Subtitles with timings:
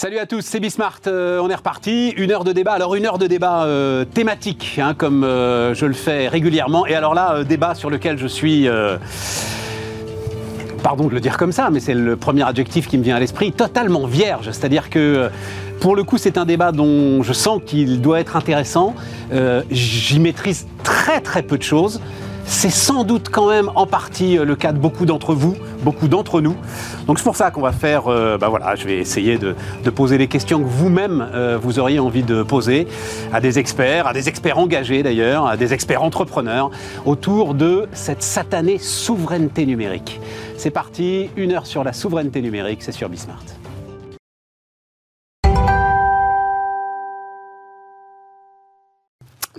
[0.00, 1.00] Salut à tous, c'est Bismart.
[1.08, 2.14] Euh, on est reparti.
[2.16, 2.72] Une heure de débat.
[2.72, 6.86] Alors, une heure de débat euh, thématique, hein, comme euh, je le fais régulièrement.
[6.86, 8.66] Et alors là, débat sur lequel je suis.
[10.82, 13.20] Pardon de le dire comme ça, mais c'est le premier adjectif qui me vient à
[13.20, 14.46] l'esprit, totalement vierge.
[14.46, 15.28] C'est-à-dire que
[15.82, 18.94] pour le coup, c'est un débat dont je sens qu'il doit être intéressant.
[19.70, 22.00] J'y maîtrise très très peu de choses.
[22.50, 26.08] C'est sans doute quand même en partie euh, le cas de beaucoup d'entre vous, beaucoup
[26.08, 26.56] d'entre nous.
[27.06, 29.54] Donc c'est pour ça qu'on va faire, euh, bah voilà, je vais essayer de,
[29.90, 32.88] poser les questions que vous-même euh, vous auriez envie de poser
[33.32, 36.70] à des experts, à des experts engagés d'ailleurs, à des experts entrepreneurs,
[37.06, 40.20] autour de cette satanée souveraineté numérique.
[40.58, 43.59] C'est parti, une heure sur la souveraineté numérique, c'est sur Bismart.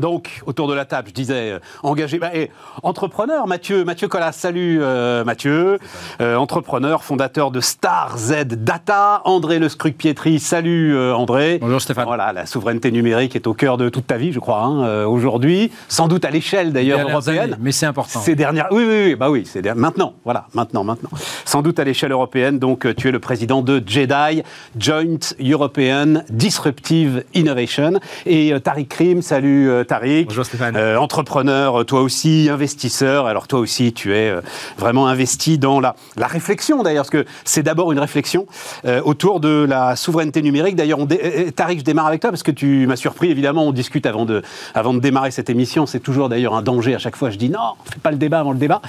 [0.01, 2.49] Donc, autour de la table, je disais, euh, engagé, bah, et
[2.81, 5.77] entrepreneur, Mathieu, Mathieu Collas, salut euh, Mathieu,
[6.21, 11.59] euh, entrepreneur, fondateur de Star Z Data, André Le Scruc-Pietri, salut André.
[11.61, 12.05] Bonjour Stéphane.
[12.05, 15.71] Voilà, la souveraineté numérique est au cœur de toute ta vie, je crois, hein, aujourd'hui,
[15.87, 17.57] sans doute à l'échelle d'ailleurs européenne.
[17.59, 18.21] mais c'est important.
[18.21, 21.11] Ces dernières, oui, oui, oui, bah oui, c'est maintenant, voilà, maintenant, maintenant.
[21.45, 24.41] Sans doute à l'échelle européenne, donc tu es le président de JEDI,
[24.79, 30.27] Joint European Disruptive Innovation, et Tariq Krim, salut Tariq.
[30.27, 30.77] Bonjour Stéphane.
[30.77, 33.25] Euh, entrepreneur, toi aussi, investisseur.
[33.25, 34.39] Alors toi aussi, tu es euh,
[34.77, 38.45] vraiment investi dans la, la réflexion d'ailleurs, parce que c'est d'abord une réflexion
[38.85, 40.77] euh, autour de la souveraineté numérique.
[40.77, 40.99] D'ailleurs,
[41.57, 43.31] Tariq, je démarre avec toi parce que tu m'as surpris.
[43.31, 44.41] Évidemment, on discute avant de,
[44.75, 45.85] avant de démarrer cette émission.
[45.85, 46.95] C'est toujours d'ailleurs un danger.
[46.95, 48.81] À chaque fois, je dis non, fais pas le débat avant le débat.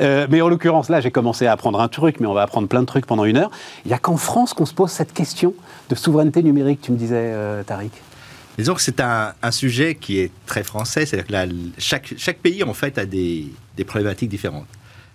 [0.00, 2.80] mais en l'occurrence, là, j'ai commencé à apprendre un truc, mais on va apprendre plein
[2.80, 3.52] de trucs pendant une heure.
[3.84, 5.54] Il n'y a qu'en France qu'on se pose cette question
[5.90, 7.32] de souveraineté numérique, tu me disais,
[7.68, 7.92] Tariq.
[8.58, 12.74] Disons que c'est un, sujet qui est très français, c'est-à-dire que chaque, chaque, pays en
[12.74, 13.50] fait a des,
[13.86, 14.66] problématiques différentes.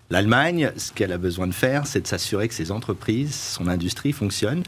[0.09, 4.13] L'Allemagne, ce qu'elle a besoin de faire, c'est de s'assurer que ses entreprises, son industrie
[4.13, 4.63] fonctionnent.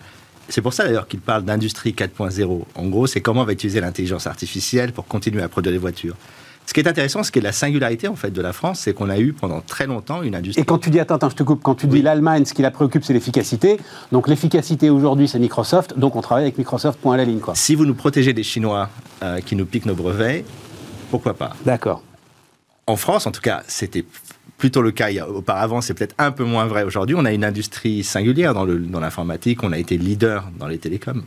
[0.49, 2.65] C'est pour ça d'ailleurs qu'il parle d'industrie 4.0.
[2.75, 6.15] En gros, c'est comment on va utiliser l'intelligence artificielle pour continuer à produire des voitures.
[6.67, 8.93] Ce qui est intéressant, ce qui est la singularité en fait de la France, c'est
[8.93, 10.61] qu'on a eu pendant très longtemps une industrie.
[10.61, 12.61] Et quand tu dis attends, attends je te coupe, quand tu dis l'Allemagne, ce qui
[12.61, 13.77] la préoccupe, c'est l'efficacité.
[14.11, 15.97] Donc l'efficacité aujourd'hui, c'est Microsoft.
[15.97, 16.99] Donc on travaille avec Microsoft.
[16.99, 17.55] Point à la ligne quoi.
[17.55, 18.89] Si vous nous protégez des Chinois
[19.23, 20.43] euh, qui nous piquent nos brevets,
[21.09, 21.55] pourquoi pas?
[21.65, 22.03] D'accord.
[22.85, 24.03] En France, en tout cas, c'était
[24.57, 27.15] plutôt le cas auparavant, c'est peut-être un peu moins vrai aujourd'hui.
[27.17, 31.23] On a une industrie singulière dans l'informatique, on a été leader dans les télécoms.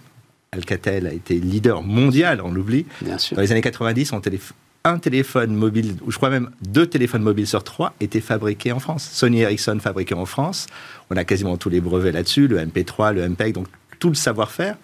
[0.53, 2.85] Alcatel a été leader mondial, on l'oublie.
[3.01, 3.37] Bien sûr.
[3.37, 4.41] Dans les années 90, on, télé
[4.85, 8.81] un téléphone mobile, ou je crois même deux téléphones mobiles sur trois, étaient fabriqués en
[8.81, 9.09] France.
[9.13, 10.67] Sony Ericsson fabriqué en France.
[11.11, 13.67] On a quasiment tous les brevets là-dessus, le MP3, le MPEG, donc
[13.99, 14.77] tout le savoir-faire.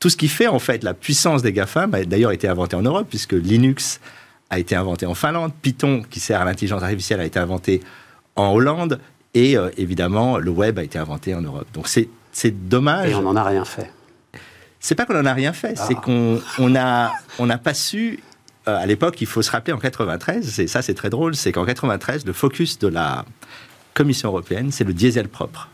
[0.00, 2.82] Tout ce qui fait en fait la puissance des GAFAM a d'ailleurs été inventé en
[2.82, 4.00] Europe, puisque Linux
[4.50, 7.80] a été inventé en Finlande, Python, qui sert à l'intelligence artificielle, a été inventé
[8.36, 9.00] en Hollande,
[9.34, 11.66] et euh, évidemment, le web a été inventé en Europe.
[11.74, 13.10] Donc c'est dommage.
[13.10, 13.90] Et on n'en a rien fait.
[14.80, 16.00] C'est pas qu'on n'en a rien fait, c'est ah.
[16.00, 18.20] qu'on n'a on pas su
[18.68, 21.52] euh, à l'époque, il faut se rappeler en 93, et ça c'est très drôle, c'est
[21.52, 23.24] qu'en 93, le focus de la
[23.94, 25.68] Commission européenne, c'est le diesel propre.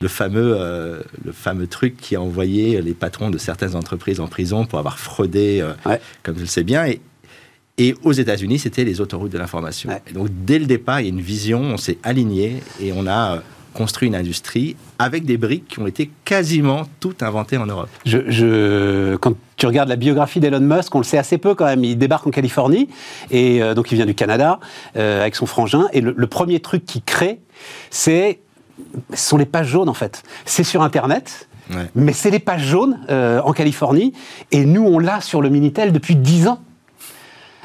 [0.00, 4.28] Le fameux, euh, le fameux truc qui a envoyé les patrons de certaines entreprises en
[4.28, 6.86] prison pour avoir fraudé, euh, comme je le sais bien.
[6.86, 7.00] Et,
[7.78, 9.90] et aux États-Unis, c'était les autoroutes de l'information.
[10.14, 13.42] Donc dès le départ, il y a une vision, on s'est aligné et on a
[13.78, 17.88] construit une industrie avec des briques qui ont été quasiment toutes inventées en Europe.
[18.04, 21.84] Je, quand tu regardes la biographie d'Elon Musk, on le sait assez peu quand même.
[21.84, 22.88] Il débarque en Californie,
[23.30, 24.58] et euh, donc il vient du Canada,
[24.96, 27.38] euh, avec son frangin, et le, premier truc qu'il crée,
[27.90, 28.40] c'est
[29.14, 30.24] ce sont les pages jaunes en fait.
[30.44, 31.48] C'est sur Internet,
[31.94, 34.12] mais c'est les pages jaunes euh, en Californie,
[34.50, 36.60] et nous on l'a sur le Minitel depuis 10 ans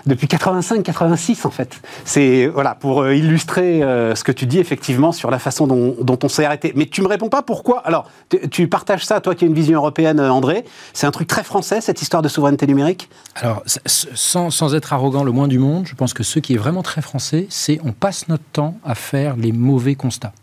[0.06, 1.80] depuis 85-86 en fait.
[2.06, 6.20] C'est voilà pour euh, illustrer euh, ce que tu dis effectivement sur la façon dont,
[6.24, 6.74] on s'est arrêté.
[6.76, 7.80] Mais tu me réponds pas pourquoi.
[7.86, 8.10] Alors
[8.52, 10.66] tu partages ça, toi qui as une vision européenne, euh, André.
[10.94, 13.10] C'est un truc très français cette histoire de souveraineté numérique?
[13.36, 16.58] Alors sans, sans être arrogant le moins du monde, je pense que ce qui est
[16.58, 20.34] vraiment très français, c'est on passe notre temps à faire les mauvais constats.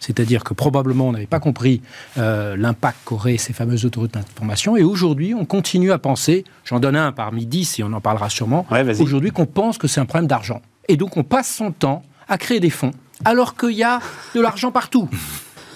[0.00, 1.82] C'est-à-dire que probablement on n'avait pas compris
[2.18, 4.76] euh, l'impact qu'auraient ces fameuses autoroutes d'information.
[4.76, 8.30] Et aujourd'hui, on continue à penser, j'en donne un parmi dix et on en parlera
[8.30, 8.66] sûrement,
[9.00, 10.62] aujourd'hui qu'on pense que c'est un problème d'argent.
[10.88, 12.92] Et donc on passe son temps à créer des fonds
[13.24, 14.00] alors qu'il y a
[14.34, 15.08] de l'argent partout.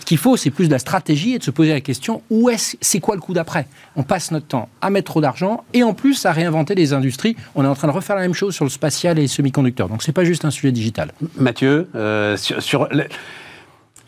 [0.01, 2.51] Ce qu'il faut, c'est plus de la stratégie et de se poser la question où
[2.51, 3.67] est-ce, c'est quoi le coup d'après?
[3.95, 7.37] On passe notre temps à mettre trop d'argent et en plus à réinventer les industries.
[7.55, 9.89] On est en train de refaire la même chose sur le spatial et les semi-conducteurs.
[9.89, 11.13] Donc c'est pas juste un sujet digital.
[11.37, 12.89] Mathieu, euh, sur,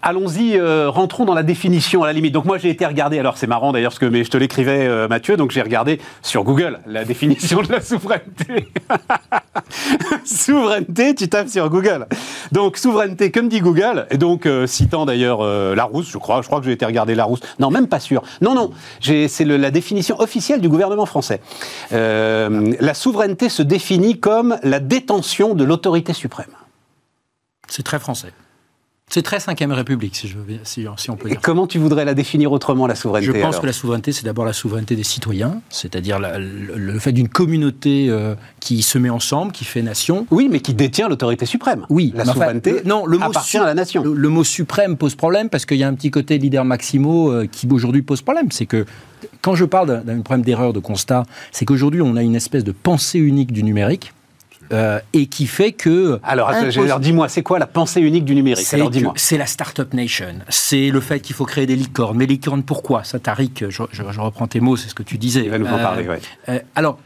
[0.04, 2.34] Allons-y, euh, rentrons dans la définition à la limite.
[2.34, 5.06] Donc moi j'ai été regarder, alors c'est marrant d'ailleurs, que mais je te l'écrivais euh,
[5.06, 8.72] Mathieu, donc j'ai regardé sur Google la définition de la souveraineté.
[10.24, 12.08] souveraineté, tu tapes sur Google.
[12.50, 15.44] Donc souveraineté, comme dit Google, et donc euh, citant d'ailleurs
[15.76, 17.40] Larousse, je crois, je crois que j'ai été regarder Larousse.
[17.60, 18.24] Non, même pas sûr.
[18.40, 21.40] Non, non, c'est la définition officielle du gouvernement français.
[21.92, 26.50] la souveraineté se définit comme la détention de l'autorité suprême.
[27.68, 28.32] C'est très français.
[29.12, 31.36] C'est très 5ème République, si, je, si, si on peut dire.
[31.36, 34.24] Et comment tu voudrais la définir autrement, la souveraineté Je pense que la souveraineté, c'est
[34.24, 39.52] d'abord la souveraineté des citoyens, c'est-à-dire le, fait d'une communauté euh, qui se met ensemble,
[39.52, 40.26] qui fait nation.
[40.30, 41.84] Oui, mais qui détient l'autorité suprême.
[41.90, 44.02] Oui, la souveraineté non, le mot appartient à la nation.
[44.02, 47.46] Le, mot suprême pose problème parce qu'il y a un petit côté leader maximo euh,
[47.46, 48.50] qui aujourd'hui pose problème.
[48.50, 48.86] C'est que
[49.42, 52.72] quand je parle d'un problème d'erreur de constat, c'est qu'aujourd'hui on a une espèce de
[52.72, 54.14] pensée unique du numérique
[54.72, 56.18] euh, et qui fait que...
[56.22, 56.50] Alors,
[57.00, 58.66] dis-moi, c'est quoi la pensée unique du numérique
[59.16, 60.34] C'est la Startup Nation.
[60.48, 62.16] C'est le fait qu'il faut créer des licornes.
[62.16, 63.04] Mais licornes, pourquoi?
[63.04, 65.42] Ça, Tariq, je, je, reprends tes mots, c'est ce que tu disais.
[65.44, 66.16] Il va nous en parler, euh,
[66.48, 66.98] euh, alors,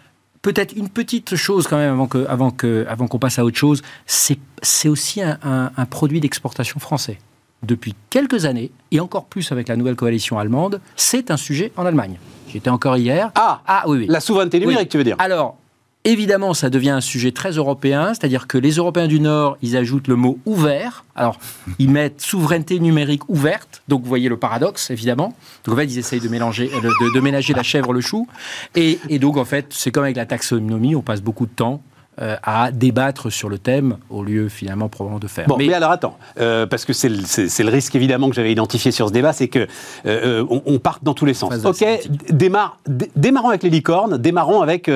[0.42, 3.58] peut-être une petite chose quand même avant qu'on avant que, avant qu'on passe à autre
[3.58, 7.18] chose, c'est aussi un, un produit d'exportation français.
[7.62, 11.86] Depuis quelques années, et encore plus avec la nouvelle coalition allemande, c'est un sujet en
[11.86, 12.18] Allemagne.
[12.48, 13.32] J'étais encore hier.
[13.34, 14.06] Ah, ah oui, oui.
[14.08, 15.56] La souveraineté numérique, tu veux dire Alors,
[16.06, 20.06] Évidemment, ça devient un sujet très européen, c'est-à-dire que les Européens du Nord, ils ajoutent
[20.06, 21.04] le mot ouvert.
[21.16, 21.40] Alors,
[21.80, 23.82] ils mettent souveraineté numérique ouverte.
[23.88, 25.34] Donc, vous voyez le paradoxe, évidemment.
[25.64, 28.28] Donc, en fait, ils essayent de mélanger, de, ménager la chèvre, le chou.
[28.76, 31.82] Et donc, en fait, c'est comme avec la taxonomie, on passe beaucoup de temps
[32.22, 35.46] euh, à débattre sur le thème au lieu finalement probablement de faire.
[35.48, 39.08] Bon, mais, alors attends, euh, parce que c'est le, risque évidemment que j'avais identifié sur
[39.08, 39.66] ce débat, c'est que
[40.06, 41.52] euh, on, part dans tous les sens.
[41.66, 41.84] Ok,
[42.30, 42.78] démarre,
[43.16, 44.90] démarrons avec les licornes, démarrons avec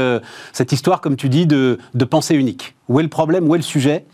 [0.55, 2.75] cette histoire, comme tu dis, de, de pensée unique.
[2.89, 4.07] Où est le problème, où est le sujet?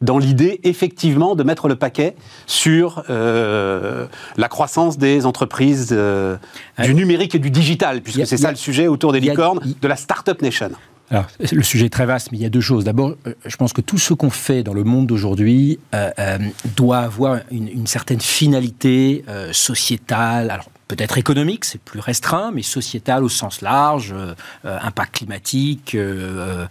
[0.00, 5.94] Dans l'idée effectivement de mettre le paquet sur la croissance des entreprises
[6.78, 9.96] du numérique et du digital, puisque c'est ça le sujet autour des licornes, de la
[9.96, 10.70] Startup Nation.
[11.52, 12.84] Le sujet est très vaste, mais il y a deux choses.
[12.84, 16.38] D'abord, euh, je pense que tout ce qu'on fait dans le monde d'aujourd'hui euh, euh,
[16.76, 20.60] doit avoir une, certaine finalité sociétale.
[20.94, 26.66] Peut-être économique, c'est plus restreint, mais sociétal au sens large, euh, euh, impact climatique, euh,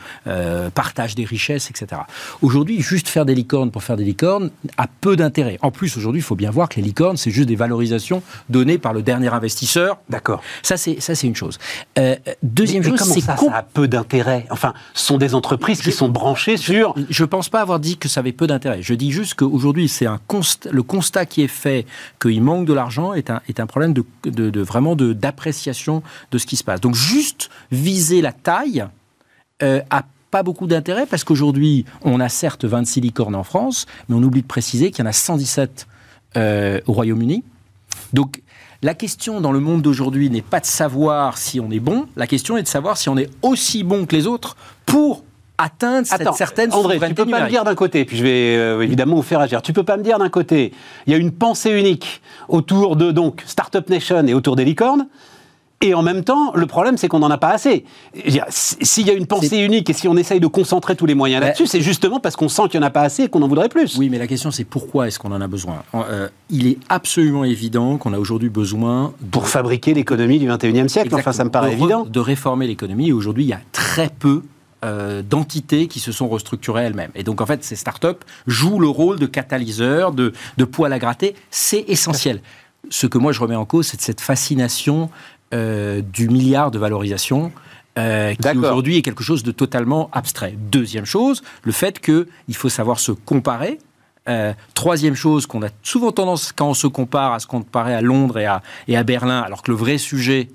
[0.74, 2.02] partage des richesses, etc.
[2.42, 5.58] Aujourd'hui, juste faire des licornes pour faire des licornes a peu d'intérêt.
[5.62, 8.78] En plus, aujourd'hui, il faut bien voir que les licornes, c'est juste des valorisations données
[8.78, 9.98] par le dernier investisseur.
[10.10, 10.42] D'accord.
[10.62, 11.60] Ça, c'est ça, c'est une chose.
[12.42, 14.46] deuxième chose, c'est ça, ça a peu d'intérêt?
[14.50, 16.96] Enfin, ce sont des entreprises qui sont branchées sur.
[17.10, 18.82] Je ne pense pas avoir dit que ça avait peu d'intérêt.
[18.82, 20.20] Je dis juste qu'aujourd'hui, c'est un
[20.72, 21.86] le constat qui est fait
[22.22, 26.46] qu'il manque de l'argent est un, est un problème de de, vraiment d'appréciation de, ce
[26.46, 26.82] qui se passe.
[26.82, 28.86] Donc juste viser la taille
[29.62, 34.16] euh, a pas beaucoup d'intérêt parce qu'aujourd'hui, on a certes 26 licornes en France, mais
[34.16, 35.88] on oublie de préciser qu'il y en a 117
[36.36, 37.44] euh, au Royaume-Uni.
[38.14, 38.42] Donc
[38.82, 42.28] la question dans le monde d'aujourd'hui n'est pas de savoir si on est bon, la
[42.28, 45.24] question est de savoir si on est aussi bon que les autres pour
[45.58, 48.82] atteindre cette certaine André, tu peux pas me dire d'un côté, puis je vais euh,
[48.82, 49.62] évidemment vous faire agir.
[49.62, 50.74] Tu peux pas me dire d'un côté,
[51.06, 55.08] il y a une pensée unique autour de donc Startup Nation et autour des licornes.
[55.84, 57.84] Et en même temps, le problème, c'est qu'on n'en a pas assez.
[58.50, 61.44] S'il y a une pensée unique et si on essaye de concentrer tous les moyens
[61.44, 63.50] là-dessus, c'est justement parce qu'on sent qu'il n'y en a pas assez et qu'on en
[63.50, 63.98] voudrait plus.
[63.98, 65.84] Oui, mais la question, c'est pourquoi est-ce qu'on en a besoin?
[65.94, 69.14] Euh, Il est absolument évident qu'on a aujourd'hui besoin...
[69.32, 72.06] Pour fabriquer l'économie du 21e siècle, enfin, ça me paraît évident.
[72.06, 73.10] De réformer l'économie.
[73.10, 74.42] Et aujourd'hui, il y a très peu
[74.84, 77.12] euh, d'entités qui se sont restructurées elles-mêmes.
[77.16, 81.00] Et donc, en fait, ces startups jouent le rôle de catalyseur, de, de poil à
[81.00, 81.36] gratter.
[81.52, 82.42] C'est essentiel.
[82.90, 85.10] Ce que moi, je remets en cause, c'est cette fascination
[85.54, 87.52] euh, du milliard de valorisation.
[88.00, 90.56] Euh, qui aujourd'hui est quelque chose de totalement abstrait.
[90.58, 93.78] Deuxième chose, le fait qu'il faut savoir se comparer.
[94.74, 98.40] troisième chose, qu'on a souvent tendance, quand on se compare, à se comparer à Londres
[98.40, 100.50] et à, et à Berlin, alors que le vrai sujet,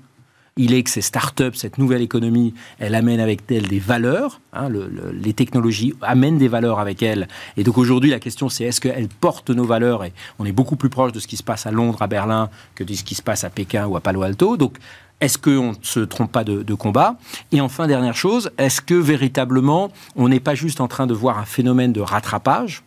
[0.59, 4.41] il est que ces startups, cette nouvelle économie, elle amène avec elle des valeurs.
[4.51, 4.67] Hein,
[5.13, 7.29] les technologies amènent des valeurs avec elles.
[7.55, 10.03] Et donc aujourd'hui, la question, c'est est-ce qu'elles portent nos valeurs?
[10.03, 12.49] Et on est beaucoup plus proche de ce qui se passe à Londres, à Berlin,
[12.75, 14.57] que de ce qui se passe à Pékin ou à Palo Alto.
[14.57, 14.77] Donc
[15.21, 17.15] est-ce qu'on ne se trompe pas de, combat?
[17.53, 21.37] Et enfin, dernière chose, est-ce que véritablement, on n'est pas juste en train de voir
[21.37, 22.83] un phénomène de rattrapage?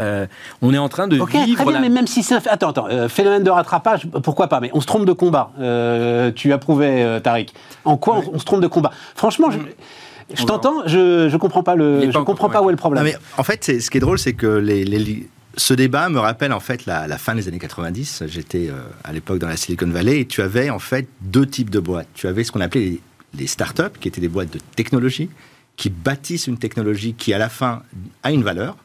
[0.00, 0.26] Euh,
[0.60, 1.28] on est en train de vivre.
[1.28, 4.58] Très bien, mais même si c'est un attends, attends, euh, phénomène de rattrapage, pourquoi pas
[4.60, 5.52] Mais on se trompe de combat.
[5.60, 7.52] Euh, tu approuvais, Tariq.
[7.84, 9.58] En quoi on, se trompe de combat Franchement, je,
[10.34, 13.04] je t'entends, je, je comprends pas le, je comprends pas où est le problème.
[13.04, 16.60] mais en fait, ce qui est drôle, c'est que les, ce débat me rappelle en
[16.60, 18.24] fait la, fin des années 90.
[18.26, 18.70] J'étais
[19.04, 22.08] à l'époque dans la Silicon Valley et tu avais en fait deux types de boîtes.
[22.14, 23.00] Tu avais ce qu'on appelait les,
[23.38, 25.30] les startups, qui étaient des boîtes de technologie,
[25.76, 27.82] qui bâtissent une technologie qui à la fin
[28.24, 28.76] a une valeur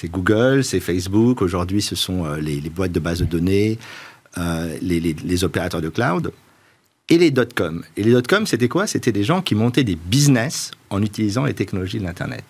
[0.00, 1.42] C'est Google, c'est Facebook.
[1.42, 3.80] Aujourd'hui, ce sont euh, les, boîtes de base de données,
[4.38, 6.30] euh, les, opérateurs de cloud
[7.08, 7.82] et les dot-com.
[7.96, 8.86] Et les dot-com, c'était quoi?
[8.86, 12.44] C'était des gens qui montaient des business en utilisant les technologies de l'Internet.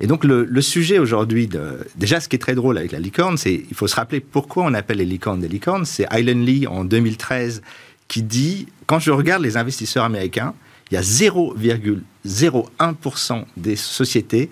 [0.00, 1.48] Et donc, le, sujet aujourd'hui,
[1.94, 4.64] déjà, ce qui est très drôle avec la licorne, c'est il faut se rappeler pourquoi
[4.64, 5.84] on appelle les licornes des licornes.
[5.84, 7.62] C'est Island Lee en 2013
[8.08, 10.54] qui dit quand je regarde les investisseurs américains,
[10.90, 14.50] il y a 0,01% des sociétés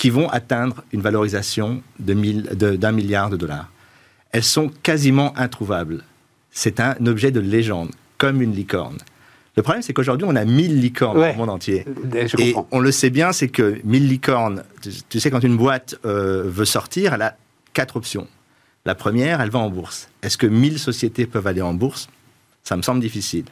[0.00, 3.70] qui vont atteindre une valorisation d'un de milliard de dollars.
[4.32, 6.04] Elles sont quasiment introuvables.
[6.50, 8.96] C'est un objet de légende, comme une licorne.
[9.56, 11.84] Le problème, c'est qu'aujourd'hui, on a 1000 licornes dans le monde entier.
[12.38, 14.64] et on le sait bien, c'est que 1000 licornes,
[15.10, 17.36] tu, sais, quand une boîte euh, veut sortir, elle a
[17.74, 18.26] quatre options.
[18.86, 20.08] La première, elle va en bourse.
[20.22, 22.08] Est-ce que 1000 sociétés peuvent aller en bourse?
[22.64, 23.44] Ça me semble difficile.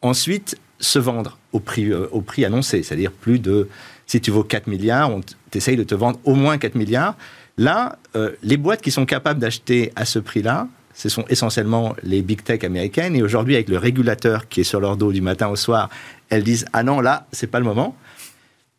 [0.00, 3.68] Ensuite, se vendre au prix, euh, au prix annoncé, c'est-à-dire plus de...
[4.08, 5.20] Si tu vaux 4 milliards, on
[5.52, 7.14] t'essaye de te vendre au moins 4 milliards.
[7.56, 12.22] Là, euh, les boîtes qui sont capables d'acheter à ce prix-là, ce sont essentiellement les
[12.22, 13.14] big tech américaines.
[13.14, 15.88] Et aujourd'hui, avec le régulateur qui est sur leur dos du matin au soir,
[16.28, 17.94] elles disent Ah non, là, c'est pas le moment.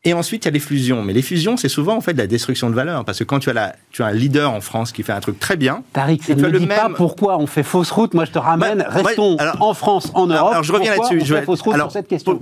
[0.05, 1.01] Et ensuite, il y a les fusions.
[1.01, 3.05] Mais les fusions, c'est souvent en fait de la destruction de valeur.
[3.05, 5.21] Parce que quand tu as, la, tu as un leader en France qui fait un
[5.21, 5.83] truc très bien.
[5.93, 8.13] Tariq, ça ne me dis pas pourquoi on fait fausse route.
[8.13, 8.79] Moi, je te ramène.
[8.79, 10.51] Bah, restons en France, en Europe.
[10.51, 11.21] Alors, je reviens là-dessus.
[11.23, 12.41] Je fausse route sur cette question.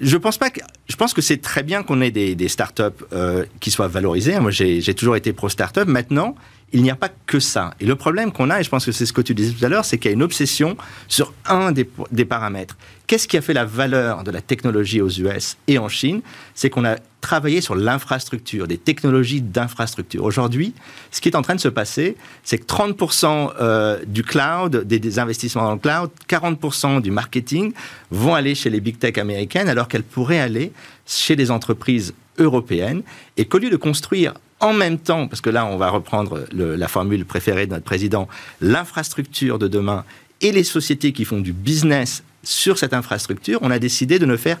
[0.00, 3.44] Je pense pas que, je pense que c'est très bien qu'on ait des, startups euh,
[3.60, 4.38] qui soient valorisées.
[4.40, 5.86] Moi, j'ai toujours été pro startup.
[5.86, 6.34] Maintenant,
[6.72, 7.74] il n'y a pas que ça.
[7.80, 9.64] Et le problème qu'on a, et je pense que c'est ce que tu disais tout
[9.64, 10.76] à l'heure, c'est qu'il y a une obsession
[11.08, 12.76] sur un des, paramètres.
[13.06, 16.22] Qu'est-ce qui a fait la valeur de la technologie aux US et en Chine?
[16.54, 20.24] C'est qu'on a travaillé sur l'infrastructure, des technologies d'infrastructure.
[20.24, 20.74] Aujourd'hui,
[21.12, 25.18] ce qui est en train de se passer, c'est que 30% euh, du cloud, des,
[25.20, 27.72] investissements dans le cloud, 40% du marketing
[28.10, 30.72] vont aller chez les big tech américaines, alors qu'elles pourraient aller
[31.06, 33.02] chez des entreprises européennes,
[33.36, 36.88] et qu'au lieu de construire en même temps, parce que là, on va reprendre la
[36.88, 38.26] formule préférée de notre président,
[38.60, 40.04] l'infrastructure de demain
[40.40, 44.36] et les sociétés qui font du business sur cette infrastructure, on a décidé de ne
[44.36, 44.58] faire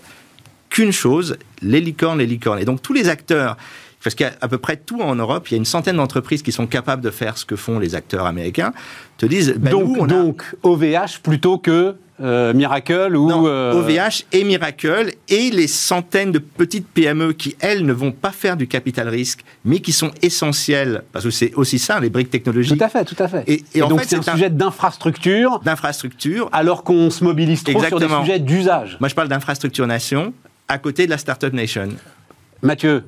[0.68, 2.58] qu'une chose, les licornes, les licornes.
[2.58, 3.56] Et donc tous les acteurs,
[4.06, 5.96] parce qu'il y a à peu près tout en Europe, il y a une centaine
[5.96, 8.72] d'entreprises qui sont capables de faire ce que font les acteurs américains,
[9.18, 9.56] te disent...
[9.58, 15.66] Ben, donc, donc OVH plutôt que euh, Miracle ou OVH euh, et Miracle et les
[15.66, 19.90] centaines de petites PME qui elles ne vont pas faire du capital risque mais qui
[19.90, 22.78] sont essentielles parce que c'est aussi ça les briques technologiques.
[22.78, 23.42] Tout à fait, tout à fait.
[23.48, 25.58] Et, donc c'est un, sujet d'infrastructure.
[25.64, 26.48] D'infrastructure.
[26.52, 28.98] Alors qu'on se mobilise trop sur des sujets d'usage.
[29.00, 30.32] Moi je parle d'infrastructure nation
[30.68, 31.88] à côté de la startup nation.
[32.62, 33.04] Mathieu.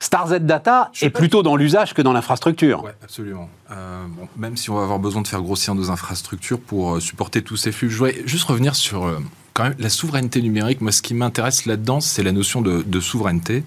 [0.00, 2.82] StarZ Data est plutôt dans l'usage que dans l'infrastructure.
[2.84, 3.50] Oui, absolument.
[3.70, 4.04] Euh,
[4.36, 7.58] même si on va avoir besoin de faire grossir nos infrastructures pour euh, supporter tous
[7.58, 9.18] ces flux, je voudrais juste revenir sur euh,
[9.52, 10.80] quand même la souveraineté numérique.
[10.80, 13.62] Moi, ce qui m'intéresse là-dedans, c'est la notion de, souveraineté.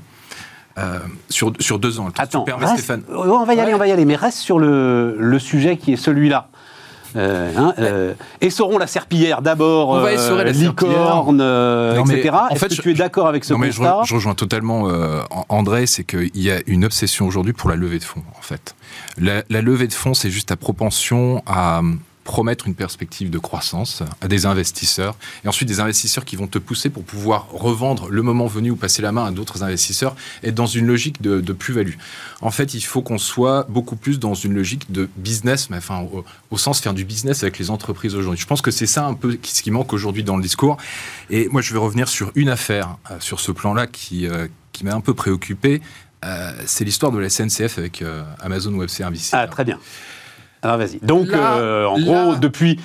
[1.29, 2.09] sur, sur deux ans.
[2.17, 3.03] Attends, Stéphane?
[3.09, 5.93] on va y aller, on va y aller, mais reste sur le, le sujet qui
[5.93, 6.49] est celui-là.
[7.15, 12.35] Euh, hein, euh, essorons la serpillière d'abord, la licorne, euh, etc.
[12.49, 16.03] En fait, tu es d'accord avec ce non, constat je, rejoins totalement euh, André, c'est
[16.03, 18.75] qu'il y a une obsession aujourd'hui pour la levée de fonds, en fait.
[19.17, 21.81] La, la levée de fonds, c'est juste ta propension à
[22.23, 26.57] promettre une perspective de croissance à des investisseurs, et ensuite des investisseurs qui vont te
[26.57, 30.55] pousser pour pouvoir revendre le moment venu ou passer la main à d'autres investisseurs, être
[30.55, 31.95] dans une logique de, plus-value.
[32.41, 36.05] En fait, il faut qu'on soit beaucoup plus dans une logique de business, mais enfin
[36.49, 38.39] au, sens faire du business avec les entreprises aujourd'hui.
[38.39, 40.77] Je pense que c'est ça un peu ce qui manque aujourd'hui dans le discours.
[41.29, 44.85] Et moi, je vais revenir sur une affaire euh, sur ce plan-là qui, euh, qui
[44.85, 45.81] m'a un peu préoccupé.
[46.23, 48.03] Euh, c'est l'histoire de la SNCF avec
[48.39, 49.31] Amazon Web Services.
[49.33, 49.79] Ah, très bien.
[50.63, 50.99] Vas-y.
[51.01, 52.79] Donc, euh, en gros, depuis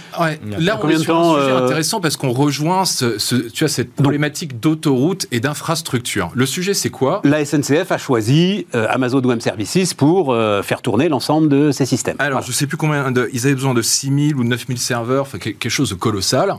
[0.58, 3.92] là, on est sur un sujet euh, intéressant parce qu'on rejoint ce, tu as cette
[3.92, 6.30] problématique d'autoroute et d'infrastructure.
[6.34, 7.20] Le sujet, c'est quoi?
[7.24, 12.16] La SNCF a choisi euh, Amazon Web Services pour faire tourner l'ensemble de ses systèmes.
[12.18, 15.28] Alors, je ne sais plus combien, de, ils avaient besoin de 6000 ou 9000 serveurs,
[15.38, 16.54] quelque chose de colossal.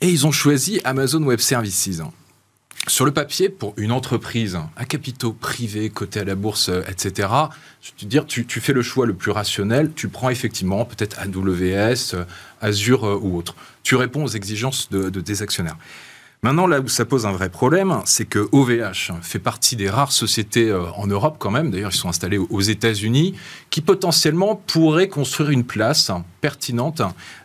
[0.00, 1.78] Et ils ont choisi Amazon Web Services
[2.88, 7.28] sur le papier, pour une entreprise à capitaux privés, cotés à la bourse, euh, etc.,
[8.02, 12.24] dire, tu, fais le choix le plus rationnel, tu prends effectivement peut-être AWS, euh,
[12.60, 13.54] Azure euh, ou autre.
[13.84, 15.76] Tu réponds aux exigences de, de actionnaires.
[16.44, 20.10] Maintenant, là où ça pose un vrai problème, c'est que OVH fait partie des rares
[20.10, 23.36] sociétés euh, en Europe quand même, d'ailleurs ils sont installés aux États-Unis,
[23.70, 27.00] qui potentiellement pourraient construire une place pertinente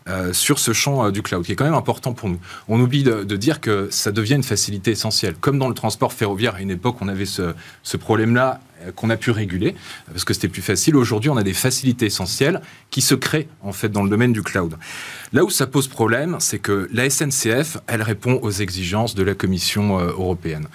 [0.10, 2.40] euh, sur ce champ euh, du cloud, qui est quand même important pour nous.
[2.70, 5.36] On oublie de, dire que ça devient une facilité essentielle.
[5.40, 8.62] Comme dans le transport ferroviaire, à une époque, on avait ce, ce problème-là
[8.96, 9.76] qu'on a pu réguler,
[10.08, 10.96] parce que c'était plus facile.
[10.96, 14.42] Aujourd'hui, on a des facilités essentielles qui se créent en fait dans le domaine du
[14.42, 14.76] cloud.
[15.34, 19.34] Là où ça pose problème, c'est que la SNCF, elle répond aux exigences de la
[19.36, 20.68] Commission euh, européenne.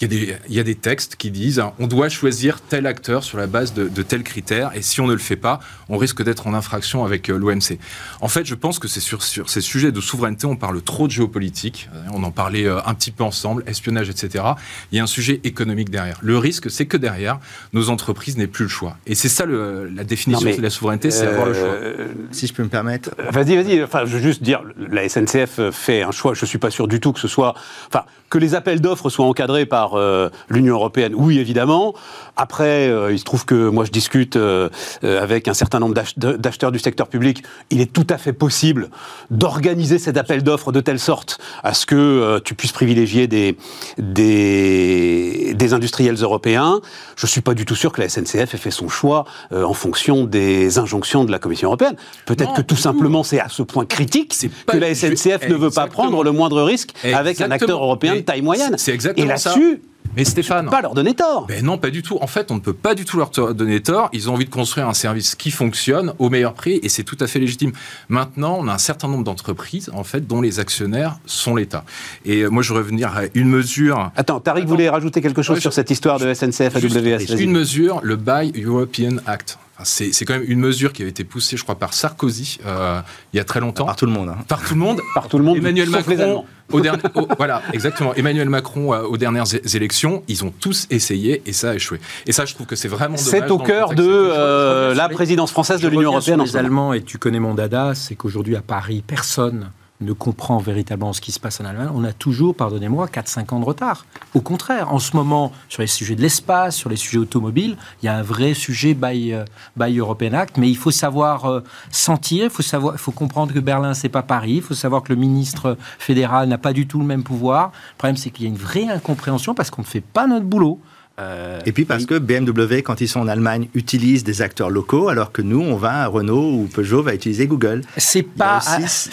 [0.00, 2.62] Il y, a des, il y a des textes qui disent hein, on doit choisir
[2.62, 5.36] tel acteur sur la base de, de tels critères, et si on ne le fait
[5.36, 7.78] pas, on risque d'être en infraction avec euh, l'OMC.
[8.22, 11.06] En fait, je pense que c'est sur, sur ces sujets de souveraineté, on parle trop
[11.06, 14.44] de géopolitique, euh, on en parlait euh, un petit peu ensemble, espionnage, etc.
[14.90, 16.18] Il y a un sujet économique derrière.
[16.22, 17.38] Le risque, c'est que derrière,
[17.74, 18.96] nos entreprises n'aient plus le choix.
[19.06, 21.64] Et c'est ça le, la définition mais, de la souveraineté, c'est avoir le choix.
[21.64, 23.10] Euh, Si je peux me permettre.
[23.30, 23.82] Vas-y, vas-y.
[23.82, 26.32] Enfin, je veux juste dire, la SNCF fait un choix.
[26.32, 27.54] Je suis pas sûr du tout que ce soit,
[27.88, 31.12] enfin, que les appels d'offres soient encadrés par euh, l'Union européenne.
[31.16, 31.94] Oui, évidemment.
[32.36, 34.68] Après, euh, il se trouve que moi, je discute euh,
[35.04, 37.42] euh, avec un certain nombre d'acheteurs du secteur public.
[37.70, 38.88] Il est tout à fait possible
[39.30, 43.56] d'organiser cet appel d'offres de telle sorte à ce que euh, tu puisses privilégier des,
[43.98, 46.80] des, des industriels européens.
[47.16, 49.74] Je suis pas du tout sûr que la SNCF ait fait son choix euh, en
[49.74, 51.96] fonction des injonctions de la Commission européenne.
[52.26, 54.34] Peut-être que tout simplement c'est à ce point critique
[54.66, 58.26] que la SNCF ne veut pas prendre le moindre risque avec un acteur européen de
[58.26, 58.74] taille moyenne.
[58.78, 59.82] c'est exactement Et là-dessus,
[60.16, 61.46] Mais Stéphane, pas leur donner tort.
[61.46, 62.18] Ben non, pas du tout.
[62.20, 64.08] En fait, on ne peut pas du tout leur donner tort.
[64.12, 67.16] Ils ont envie de construire un service qui fonctionne au meilleur prix et c'est tout
[67.20, 67.70] à fait légitime.
[68.08, 71.84] Maintenant, on a un certain nombre d'entreprises, en fait, dont les actionnaires sont l'État.
[72.24, 74.10] Et euh, moi, je voudrais revenir à une mesure.
[74.16, 77.26] Attends, Tariq voulait rajouter quelque chose Ouais, sur je- cette histoire de SNCF AWS.
[77.26, 77.42] vas-y.
[77.44, 79.58] une mesure, le Buy European Act.
[79.80, 82.58] Enfin, c'est c'est quand même une mesure qui avait été poussée, je crois, par Sarkozy
[82.66, 83.00] euh,
[83.32, 83.86] il y a très longtemps.
[83.86, 84.28] Par tout le monde.
[84.28, 84.36] hein.
[84.46, 85.00] Par tout le monde.
[85.14, 88.14] Par tout le monde, Emmanuel sauf les Macron, au dernier, au- voilà, exactement.
[88.14, 91.98] Emmanuel Macron, euh, aux dernières é- élections, ils ont tous essayé et ça a échoué.
[92.26, 93.30] Et ça, je trouve que c'est vraiment dommage.
[93.30, 96.40] C'est au cœur de euh, la présidence française de l'Union européenne.
[96.40, 96.56] en Les.
[96.56, 101.20] Allemands, et tu connais mon dada, c'est qu'aujourd'hui à Paris, personne ne comprend véritablement ce
[101.20, 101.90] qui se passe en Allemagne.
[101.94, 104.06] On a toujours, pardonnez-moi, 4-5 ans de retard.
[104.34, 108.06] Au contraire, en ce moment, sur les sujets de l'espace, sur les sujets automobiles, il
[108.06, 109.44] y a un vrai sujet by, euh,
[109.76, 113.60] by European Act, mais il faut savoir euh, sentir, il faut, savoir, faut comprendre que
[113.60, 116.98] Berlin, c'est pas Paris, il faut savoir que le ministre fédéral n'a pas du tout
[116.98, 117.72] le même pouvoir.
[117.92, 120.46] Le problème, c'est qu'il y a une vraie incompréhension parce qu'on ne fait pas notre
[120.46, 120.80] boulot.
[121.20, 125.08] Euh, Et puis parce que BMW, quand ils sont en Allemagne, utilisent des acteurs locaux,
[125.08, 127.82] alors que nous, on va, Renault ou Peugeot va utiliser Google.
[127.96, 129.10] C'est pas, aussi-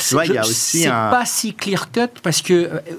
[0.50, 2.54] aussi un- pas si clear cut parce que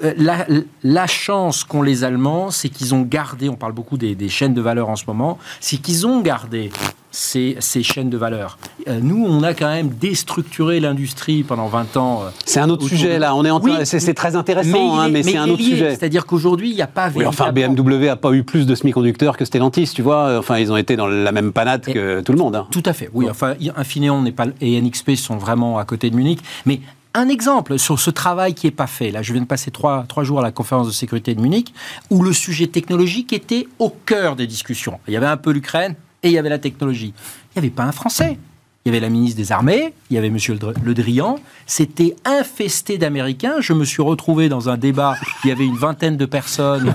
[0.05, 0.47] euh, la,
[0.83, 3.49] la chance qu'ont les Allemands, c'est qu'ils ont gardé.
[3.49, 5.39] On parle beaucoup des, des chaînes de valeur en ce moment.
[5.61, 6.71] C'est qu'ils ont gardé
[7.11, 8.59] ces, ces chaînes de valeur.
[8.87, 12.23] Euh, nous, on a quand même déstructuré l'industrie pendant 20 ans.
[12.25, 13.35] euh, C'est un autre sujet de- là.
[13.35, 15.63] On est en train- Oui, c'est c'est très intéressant, hein, mais, c'est il un autre
[15.63, 15.69] lié.
[15.71, 15.91] sujet.
[15.91, 19.37] C'est-à-dire qu'aujourd'hui, il n'y a pas Oui, enfin, BMW a pas eu plus de semi-conducteurs
[19.37, 20.39] que Stellantis, tu vois.
[20.39, 22.57] Enfin, ils ont été dans la même panade Et- que tout le monde.
[22.57, 22.67] hein.
[22.71, 23.27] Tout à fait, oui.
[23.31, 26.41] Enfin, Infineon pas, et NXP sont vraiment à côté de Munich.
[26.67, 26.81] Mais
[27.15, 29.11] un exemple sur ce travail qui n'est pas fait.
[29.11, 31.73] Là, je viens de passer trois, trois jours à la conférence de sécurité de Munich,
[32.11, 34.99] où le sujet technologique était au cœur des discussions.
[35.09, 37.13] Il y avait un peu l'Ukraine et il y avait la technologie.
[37.55, 38.39] Il n'y avait pas un Français.
[38.85, 41.39] Il y avait la ministre des Armées, il y avait Monsieur Le Dr- Le Drian.
[41.67, 43.57] C'était infesté d'Américains.
[43.61, 45.15] Je me suis retrouvé dans un débat.
[45.45, 46.95] Il y avait une vingtaine de personnes.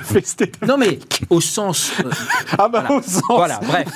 [0.68, 0.98] Non mais
[1.30, 1.92] au sens.
[2.04, 2.10] euh,
[2.58, 2.92] Ah bah voilà.
[2.96, 3.88] au sens, Voilà, bref.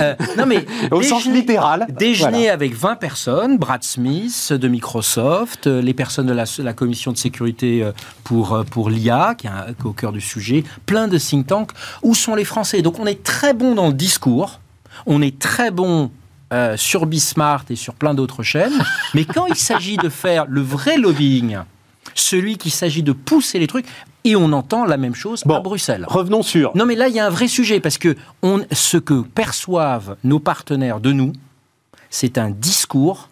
[0.00, 1.86] Euh, non mais au sens littéral.
[1.96, 2.52] Déjeuner Voilà.
[2.54, 7.18] avec 20 personnes, Brad Smith de Microsoft, euh, les personnes de la, la commission de
[7.18, 7.88] sécurité
[8.24, 11.46] pour, pour l'IA, qui est un- qui est au cœur du sujet, plein de think
[11.46, 11.70] tanks.
[12.02, 12.82] Où sont les Français?
[12.82, 14.60] Donc on est très bon dans le discours,
[15.06, 16.10] on est très bon
[16.52, 18.72] euh, sur Bismart et sur plein d'autres chaînes,
[19.14, 21.58] mais quand il s'agit de faire le vrai lobbying,
[22.14, 23.86] celui qui s'agit de pousser les trucs,
[24.26, 25.56] et on entend la même chose Bon.
[25.56, 26.04] à Bruxelles.
[26.08, 26.74] Revenons sur.
[26.76, 30.16] Non, mais là, il y a un vrai sujet parce que on, ce que perçoivent
[30.24, 31.32] nos partenaires de nous,
[32.10, 33.28] c'est un discours,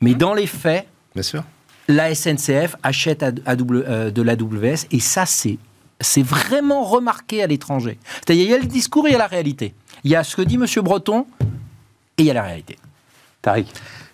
[0.00, 1.44] mais dans les faits, Bien sûr.
[1.88, 5.58] la SNCF achète à- à W- euh, de l'AWS et ça, c'est
[6.00, 7.98] c'est vraiment remarqué à l'étranger.
[8.16, 9.72] C'est-à-dire, il y a le discours et il y a la réalité.
[10.04, 10.66] Il y a ce que dit M.
[10.82, 11.26] Breton
[12.18, 12.76] et il y a la réalité.
[13.42, 13.66] Tariq.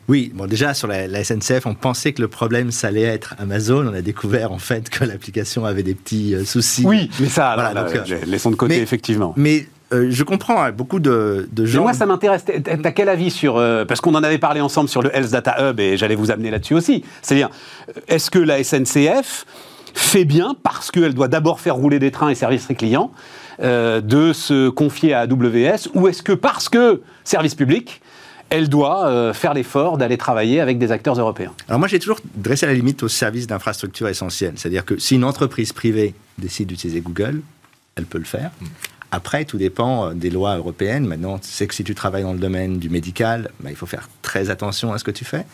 [0.09, 3.35] Oui, bon, déjà sur la, la SNCF, on pensait que le problème, ça allait être
[3.39, 3.87] Amazon.
[3.87, 6.85] On a découvert en fait que l'application avait des petits euh, soucis.
[6.85, 9.35] Oui, mais ça, Voilà, alors, donc, là, euh, laissons de côté, mais- effectivement.
[9.37, 11.83] Mais euh, je comprends hein, beaucoup de, de Mais gens.
[11.83, 12.45] moi, ça m'intéresse.
[12.45, 13.57] T'as quel avis sur.
[13.57, 16.33] euh, parce qu'on en avait parlé ensemble sur le Health Data Hub et j'allais vous
[16.33, 17.05] amener là-dessus aussi.
[17.23, 17.51] C'est-à-dire,
[18.09, 19.47] est-ce que la SNCF
[19.95, 23.13] fait bien, parce qu'elle doit d'abord faire rouler des trains et services clients,
[23.63, 28.01] euh, de se confier à AWS, ou est-ce que parce que service public,
[28.49, 31.53] elle doit euh, faire l'effort d'aller travailler avec des acteurs européens?
[31.69, 34.55] Alors moi, j'ai toujours dressé la limite au service d'infrastructure essentielle.
[34.57, 37.43] C'est-à-dire que si une entreprise privée décide d'utiliser Google,
[37.97, 38.51] elle peut le faire.
[39.13, 41.07] Après, tout dépend euh, des lois européennes.
[41.07, 43.87] Maintenant, tu sais que si tu travailles dans le domaine du médical, bah, il faut
[43.87, 45.45] faire très attention à ce que tu fais.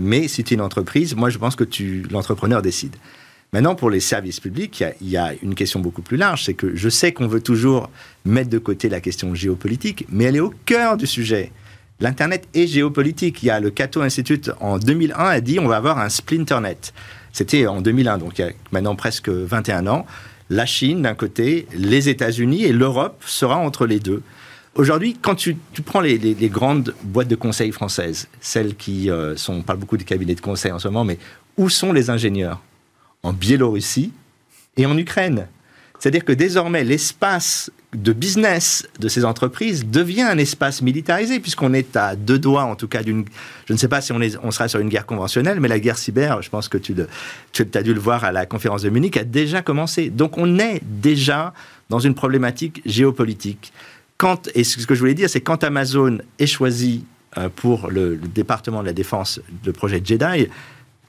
[0.00, 1.64] Mais si tu es une entreprise, moi, je pense que
[2.12, 2.94] l'entrepreneur décide.
[3.54, 6.44] Maintenant, pour les services publics, il y a- une question beaucoup plus large.
[6.44, 7.90] C'est que je sais qu'on veut toujours
[8.24, 11.52] mettre de côté la question géopolitique, mais elle est au cœur du sujet.
[12.00, 13.42] L'Internet est géopolitique.
[13.42, 16.94] Il y a le Cato Institute en 2001 a dit on va avoir un splinternet.
[17.30, 20.06] C'était en 2001, donc il y a maintenant presque 21 ans.
[20.48, 24.22] la Chine d'un côté, les États-Unis et l'Europe sera entre les deux.
[24.74, 29.62] Aujourd'hui, quand tu, prends les, grandes boîtes de conseil françaises, celles qui euh, sont, on
[29.62, 31.18] parle beaucoup des cabinets de conseil en ce moment, mais
[31.58, 32.60] où sont les ingénieurs?
[33.22, 34.12] En Biélorussie
[34.76, 35.46] et en Ukraine.
[35.98, 41.94] C'est-à-dire que désormais, l'espace de business de ces entreprises devient un espace militarisé, puisqu'on est
[41.94, 43.24] à deux doigts, en tout cas, d'une.
[43.66, 46.42] Je ne sais pas si on, sera sur une guerre conventionnelle, mais la guerre cyber,
[46.42, 46.96] je pense que tu,
[47.52, 50.10] tu as dû le voir à la conférence de Munich, a déjà commencé.
[50.10, 51.54] Donc on est déjà
[51.88, 53.72] dans une problématique géopolitique.
[54.16, 57.04] Quand, et ce que je voulais dire, c'est quand Amazon est choisi
[57.38, 60.48] euh, pour le, département de la défense, le projet Jedi,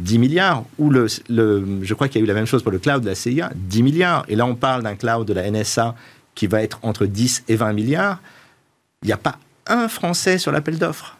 [0.03, 2.79] 10 milliards, ou le, je crois qu'il y a eu la même chose pour le
[2.79, 4.25] cloud de la CIA, 10 milliards.
[4.27, 5.95] Et là, on parle d'un cloud de la NSA
[6.35, 8.19] qui va être entre 10 et 20 milliards,
[9.01, 9.37] il n'y a pas
[9.67, 11.17] un Français sur l'appel d'offres.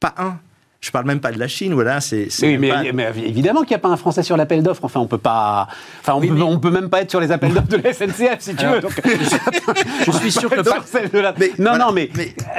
[0.00, 0.38] Pas un.
[0.80, 2.28] Je parle même pas de la Chine, voilà, c'est.
[2.42, 2.70] Oui, mais,
[3.26, 4.84] évidemment qu'il n'y a pas un Français sur l'appel d'offres.
[4.84, 5.66] Enfin, on peut pas.
[6.00, 8.54] Enfin, on, peut, peut même pas être sur les appels d'offres de la SNCF, si
[8.54, 8.80] tu veux.
[10.06, 11.34] je suis sûr que pas.
[11.58, 12.10] non, non, mais,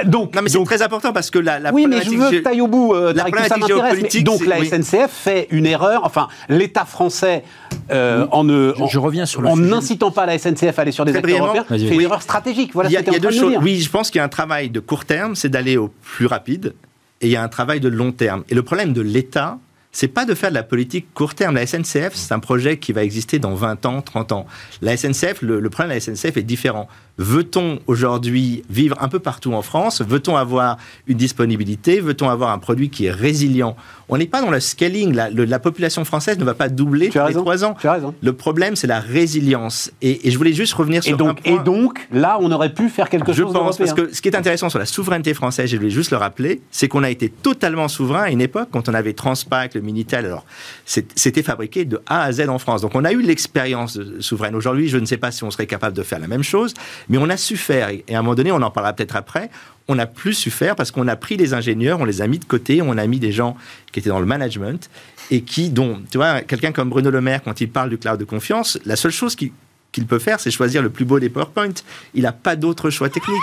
[0.04, 0.34] donc.
[0.34, 1.58] Non, mais c'est très important parce que la.
[1.60, 2.92] la oui, mais je veux que tu ailles au bout.
[2.94, 4.22] Euh, la ça m'intéresse.
[4.22, 6.02] Donc la SNCF fait une erreur.
[6.04, 7.42] Enfin, l'État français
[7.90, 8.74] euh, en ne.
[8.86, 11.64] Je, reviens sur le En n'incitant pas la SNCF à aller sur des acteurs européens,
[11.66, 12.72] fait une erreur stratégique.
[12.74, 12.90] Voilà.
[12.90, 13.56] Il y a deux choses.
[13.62, 16.26] Oui, je pense qu'il y a un travail de court terme, c'est d'aller au plus
[16.26, 16.74] rapide
[17.20, 18.44] et il y a un travail de long terme.
[18.48, 19.58] Et le problème de l'État,
[19.92, 21.56] c'est pas de faire de la politique court terme.
[21.56, 24.46] La SNCF, c'est un projet qui va exister dans 20 ans, 30 ans.
[24.82, 26.88] La SNCF, le, le problème de la SNCF est différent.
[27.20, 30.00] Veut-on aujourd'hui vivre un peu partout en France?
[30.00, 32.00] Veut-on avoir une disponibilité?
[32.00, 33.76] Veut-on avoir un produit qui est résilient?
[34.08, 35.14] On n'est pas dans le scaling.
[35.14, 37.76] La, la, population française ne va pas doubler tous les trois ans.
[37.78, 38.14] Tu as raison.
[38.22, 39.92] Le problème, c'est la résilience.
[40.00, 41.60] Et, je voulais juste revenir sur et donc, un point.
[41.60, 43.52] Et donc, là, on aurait pu faire quelque je chose.
[43.52, 46.12] Je pense, parce que ce qui est intéressant sur la souveraineté française, je voulais juste
[46.12, 49.74] le rappeler, c'est qu'on a été totalement souverain à une époque quand on avait Transpac,
[49.74, 50.24] le Minitel.
[50.24, 50.46] Alors,
[50.86, 52.80] c'était fabriqué de A à Z en France.
[52.80, 54.56] Donc, on a eu l'expérience souveraine.
[54.56, 56.72] Aujourd'hui, je ne sais pas si on serait capable de faire la même chose.
[57.10, 59.50] Mais on a su faire, et à un moment donné, on en parlera peut-être après,
[59.88, 62.38] on n'a plus su faire parce qu'on a pris les ingénieurs, on les a mis
[62.38, 63.56] de côté, on a mis des gens
[63.90, 64.88] qui étaient dans le management
[65.32, 68.18] et qui, dont, tu vois, quelqu'un comme Bruno Le Maire, quand il parle du cloud
[68.18, 71.74] de confiance, la seule chose qu'il peut faire, c'est choisir le plus beau des PowerPoint.
[72.14, 73.42] Il n'a pas d'autre choix technique.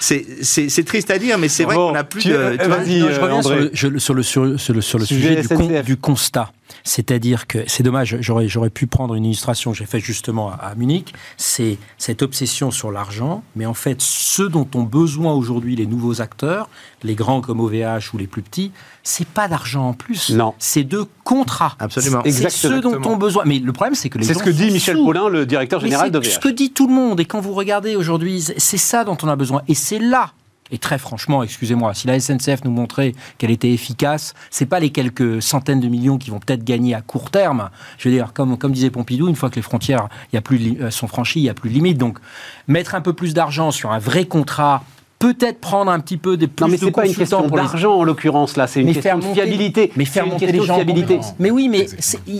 [0.00, 2.32] C'est triste à dire, mais c'est vrai qu'on n'a plus de.
[2.32, 6.52] je reviens sur le, sur le, sur le, sur le sujet, du, du, constat.
[6.82, 10.74] C'est-à-dire que c'est dommage, j'aurais, j'aurais pu prendre une illustration que j'ai faite justement à,
[10.76, 11.12] Munich.
[11.36, 16.20] C'est cette obsession sur l'argent, mais en fait, ce dont ont besoin aujourd'hui les nouveaux
[16.20, 16.68] acteurs,
[17.02, 18.72] les grands comme OVH ou les plus petits,
[19.02, 20.30] c'est pas d'argent en plus.
[20.30, 20.54] Non.
[20.58, 21.76] C'est de contrats.
[21.78, 22.22] Absolument.
[22.24, 23.44] C'est ce dont ont besoin.
[23.44, 26.10] Mais le problème, c'est que les C'est ce que dit Michel Paulin, le directeur général
[26.10, 26.24] d'OVH.
[26.24, 27.20] C'est ce que dit tout le monde.
[27.20, 29.62] Et quand vous regardez aujourd'hui, c'est ça dont on a besoin.
[29.68, 30.32] Et c'est là
[30.70, 34.90] et très franchement, excusez-moi, si la SNCF nous montrait qu'elle était efficace, c'est pas les
[34.90, 37.70] quelques centaines de millions qui vont peut-être gagner à court terme.
[37.98, 40.78] Je veux dire, comme, comme disait Pompidou, une fois que les frontières y a plus,
[40.80, 41.98] euh, sont franchies, il n'y a plus de limite.
[41.98, 42.18] Donc,
[42.66, 44.84] mettre un peu plus d'argent sur un vrai contrat
[45.18, 48.04] peut-être prendre un petit peu des plus non, mais c'est pas une question d'argent en
[48.04, 49.92] l'occurrence là, c'est une question de fiabilité.
[49.96, 51.20] Mais faire monter les gens fiabilité.
[51.38, 51.86] Mais oui, mais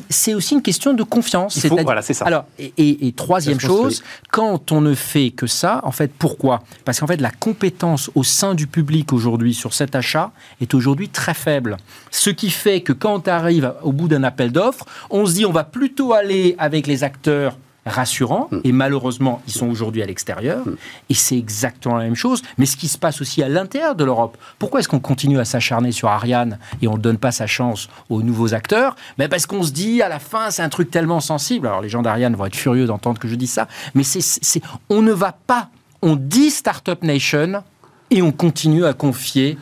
[0.08, 1.58] c'est aussi une question de confiance.
[1.66, 2.24] Faut, voilà, c'est ça.
[2.26, 6.62] Alors, et, troisième chose, quand on ne fait que ça, en fait, pourquoi?
[6.84, 11.08] Parce qu'en fait, la compétence au sein du public aujourd'hui sur cet achat est aujourd'hui
[11.08, 11.76] très faible.
[12.10, 15.46] Ce qui fait que quand on arrive au bout d'un appel d'offres, on se dit
[15.46, 17.56] on va plutôt aller avec les acteurs
[17.87, 18.49] rassurant.
[18.51, 18.59] Mm.
[18.64, 20.66] Et malheureusement, ils sont aujourd'hui à l'extérieur.
[20.66, 20.77] Mm.
[21.11, 22.42] Et c'est exactement la même chose.
[22.59, 24.37] Mais ce qui se passe aussi à l'intérieur de l'Europe.
[24.59, 27.88] Pourquoi est-ce qu'on continue à s'acharner sur Ariane et on ne donne pas sa chance
[28.09, 28.97] aux nouveaux acteurs?
[29.18, 31.66] Ben Parce qu'on se dit, à la fin, c'est un truc tellement sensible.
[31.66, 33.68] Alors les gens d'Ariane vont être furieux d'entendre que je dis ça.
[33.94, 35.68] Mais c'est, on ne va pas.
[36.03, 37.62] On dit Startup Nation
[38.11, 39.59] et on continue à confier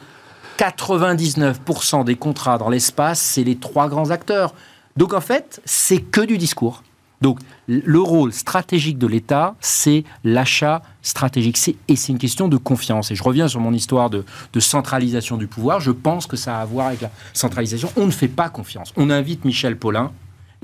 [0.58, 4.54] 99% des contrats dans l'espace, c'est les trois grands acteurs.
[4.96, 6.82] Donc en fait, c'est que du discours.
[7.22, 11.56] Donc le rôle stratégique de l'État, c'est l'achat stratégique.
[11.88, 13.12] Et c'est une question de confiance.
[13.12, 14.24] Et je reviens sur mon histoire de,
[14.58, 15.80] centralisation du pouvoir.
[15.80, 17.90] Je pense que ça a à voir avec la centralisation.
[17.96, 18.92] On ne fait pas confiance.
[18.96, 20.10] On invite Michel Paulin.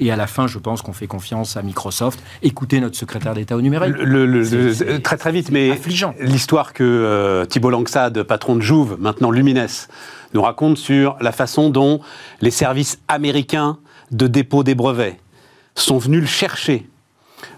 [0.01, 2.23] Et à la fin, je pense qu'on fait confiance à Microsoft.
[2.43, 3.95] Écoutez notre secrétaire d'État au numérique.
[3.97, 5.77] Le, très très vite, mais
[6.21, 9.67] l'histoire que euh, Thibault Langsade, patron de Jouve, maintenant Lumines,
[10.35, 12.01] nous raconte sur la façon dont
[12.41, 13.79] les services américains
[14.13, 15.19] de dépôt des brevets
[15.83, 16.89] sont venus le chercher,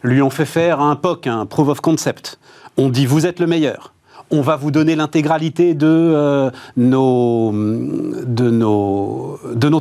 [0.03, 2.39] lui ont fait faire un POC, un Proof of Concept.
[2.77, 3.93] On dit vous êtes le meilleur.
[4.33, 7.51] On va vous donner l'intégralité de, euh, nos,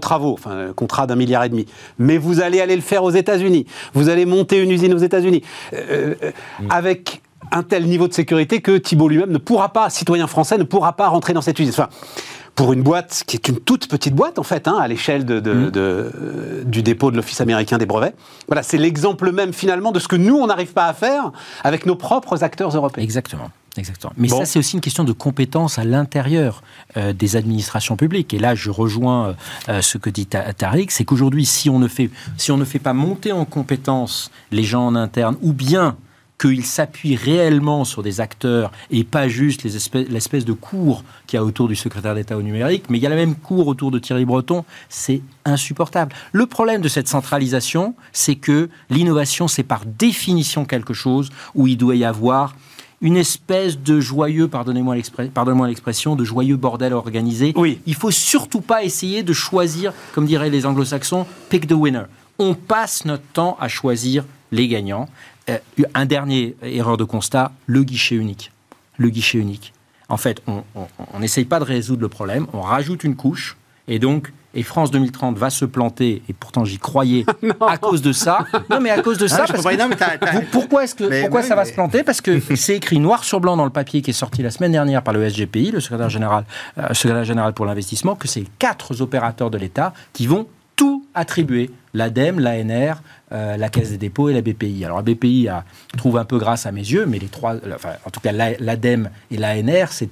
[0.01, 1.67] travaux, enfin, contrat d'un milliard et demi.
[1.99, 3.67] Mais vous allez aller le faire aux États-Unis.
[3.93, 5.43] Vous allez monter une usine aux États-Unis.
[5.73, 6.31] Euh, euh,
[6.71, 7.21] avec
[7.51, 10.93] un tel niveau de sécurité que Thibault lui-même ne pourra pas, citoyen français, ne pourra
[10.93, 11.73] pas rentrer dans cette usine.
[12.59, 15.39] Pour une boîte qui est une toute petite boîte, en fait, hein, à l'échelle de,
[15.39, 15.71] de, Mm.
[15.71, 18.13] de, euh, du dépôt de l'Office américain des brevets.
[18.47, 21.31] Voilà, c'est l'exemple même, finalement, de ce que nous, on n'arrive pas à faire
[21.63, 23.01] avec nos propres acteurs européens.
[23.01, 23.49] Exactement.
[23.77, 24.11] Exactement.
[24.17, 24.39] Mais Bon.
[24.39, 26.61] ça, c'est aussi une question de compétence à l'intérieur
[26.97, 28.33] euh, des administrations publiques.
[28.33, 29.35] Et là, je rejoins
[29.69, 32.65] euh, ce que dit Ta- Tariq, c'est qu'aujourd'hui, si on ne fait si on ne
[32.65, 35.95] fait pas monter en compétence les gens en interne, ou bien
[36.39, 41.43] qu'ils s'appuient réellement sur des acteurs et pas juste l'espèce de cours qu'il y a
[41.43, 43.99] autour du secrétaire d'État au numérique, mais il y a la même cours autour de
[43.99, 46.13] Thierry Breton, c'est insupportable.
[46.31, 51.77] Le problème de cette centralisation, c'est que l'innovation, c'est par définition quelque chose où il
[51.77, 52.55] doit y avoir
[53.01, 57.53] une espèce de joyeux, pardonnez-moi l'expression, de joyeux bordel organisé.
[57.55, 57.79] Oui.
[57.85, 62.03] Il faut surtout pas essayer de choisir, comme diraient les anglo-saxons, pick the winner.
[62.39, 65.07] On passe notre temps à choisir les gagnants.
[65.93, 68.51] Un dernier erreur de constat, le guichet unique.
[68.97, 69.73] Le guichet unique.
[70.09, 73.57] En fait, on n'essaye pas de résoudre le problème, on rajoute une couche,
[73.87, 77.23] et donc, et France 2030 va se planter, et pourtant j'y croyais,
[77.61, 78.43] à cause de ça.
[78.71, 81.41] Non, mais à cause de ça, parce que- Non, mais pourquoi est-ce que Mais pourquoi
[81.41, 82.01] oui, ça va se planter?
[82.03, 84.71] Parce que c'est écrit noir sur blanc dans le papier qui est sorti la semaine
[84.71, 86.45] dernière par le SGPI, le secrétaire général,
[86.79, 90.47] euh, secrétaire général pour l'investissement, que c'est quatre opérateurs de l'État qui vont
[90.79, 93.01] tout attribuer l'ADEME, l'ANR,
[93.33, 94.85] euh, la Caisse des dépôts et la BPI.
[94.85, 95.65] Alors la BPI a,
[95.97, 98.31] trouve un peu grâce à mes yeux, mais les trois, euh, enfin, en tout cas
[98.31, 100.09] la- l'ADEME et l'ANR, c'est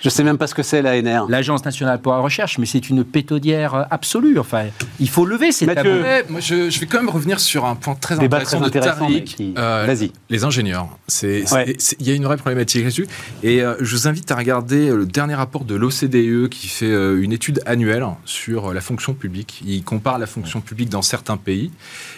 [0.00, 1.26] Je sais même pas ce que c'est l'ANR.
[1.28, 4.38] l'Agence nationale pour la recherche, mais c'est une pétaudière euh, absolue.
[4.38, 4.64] Enfin,
[5.00, 6.02] il faut lever ces Mathieu.
[6.02, 6.32] tabous.
[6.32, 8.78] Moi, je, je vais quand même revenir sur un point très Débat intéressant très de
[8.78, 9.24] intéressant, mais Tariq.
[9.36, 10.12] qui- Euh, Vas-y.
[10.30, 10.88] Les ingénieurs.
[11.22, 11.76] Ouais.
[12.00, 13.06] il y a une vraie problématique là-dessus.
[13.42, 17.22] Et euh, je vous invite à regarder le dernier rapport de l'OCDE qui fait euh,
[17.22, 19.62] une étude annuelle sur euh, la fonction publique.
[19.66, 21.70] Il compare la fonction publique dans certains pays.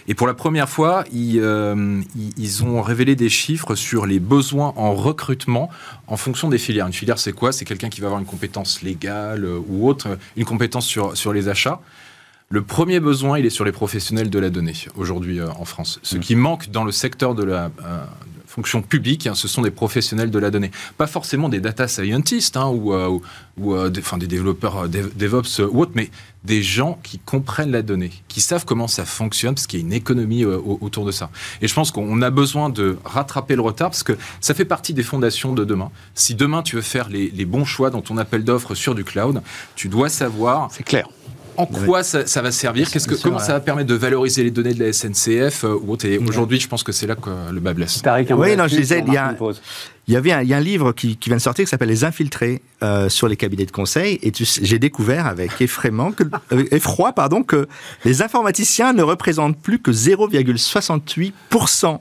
[0.09, 2.01] Et pour la première fois, euh,
[2.37, 5.70] ils ont révélé des chiffres sur les besoins en recrutement
[6.07, 6.87] en fonction des filières.
[6.87, 7.51] Une filière, c'est quoi?
[7.51, 11.33] C'est quelqu'un qui va avoir une compétence légale euh, ou autre, une compétence sur, sur
[11.33, 11.81] les achats.
[12.51, 15.99] Le premier besoin, il est sur les professionnels de la donnée aujourd'hui euh, en France.
[16.05, 18.05] Ce qui manque dans le secteur de la euh,
[18.57, 20.71] fonction publique, hein, ce sont des professionnels de la donnée.
[20.97, 23.19] Pas forcément des data scientists hein, ou, euh,
[23.59, 26.11] ou- euh, des, enfin, des développeurs euh, dev- DevOps euh, ou autres, mais
[26.42, 29.87] des gens qui comprennent la donnée, qui savent comment ça fonctionne, parce qu'il y a
[29.87, 31.29] une économie euh, au- autour de ça.
[31.61, 34.95] Et je pense qu'on a besoin de rattraper le retard, parce que ça fait partie
[34.95, 35.90] des fondations de demain.
[36.14, 39.42] Si demain tu veux faire les bons choix dans ton appel d'offres sur du cloud,
[39.75, 41.09] tu dois savoir C'est clair.
[41.57, 43.45] En quoi ça, ça va servir Qu'est-ce que, sûr, Comment ouais.
[43.45, 46.61] ça va permettre de valoriser les données de la SNCF euh, ou autre Et aujourd'hui,
[46.61, 48.03] je pense que c'est là que le bas blesse.
[48.31, 49.35] Oui, non, je disais, il y a-.
[50.09, 51.69] Il y avait un, il y a un livre qui, qui vient de sortir qui
[51.69, 55.51] s'appelle Les Infiltrés euh, sur les cabinets de conseil et tu sais, j'ai découvert avec
[55.61, 57.66] effraiement que, euh, effroi pardon que
[58.05, 61.99] les informaticiens ne représentent plus que 0,68%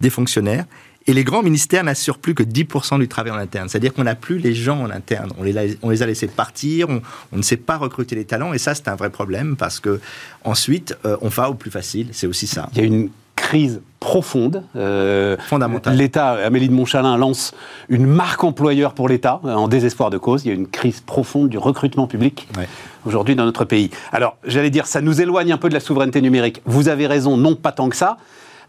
[0.00, 0.64] des fonctionnaires
[1.06, 3.68] et les grands ministères n'assurent plus que 10% du travail en interne.
[3.68, 5.30] C'est-à-dire qu'on n'a plus les gens en interne.
[5.38, 7.00] On les, a- on les a laissés partir, on,
[7.32, 10.00] on ne sait pas recruter les talents et ça c'est un vrai problème parce que
[10.44, 12.08] ensuite euh, on va au plus facile.
[12.12, 12.68] C'est aussi ça.
[12.74, 14.62] Il y a une crise profonde.
[14.76, 15.96] Euh, Fondamentale.
[15.96, 17.52] L'État, Amélie de Montchalin lance
[17.88, 20.44] une marque employeur pour l'État euh, en désespoir de cause.
[20.44, 22.68] Il y a une crise profonde du recrutement public Ouais.
[23.04, 23.90] aujourd'hui dans notre pays.
[24.12, 26.60] Alors, j'allais dire, ça nous éloigne un peu de la souveraineté numérique.
[26.66, 28.16] Vous avez raison, non pas tant que ça.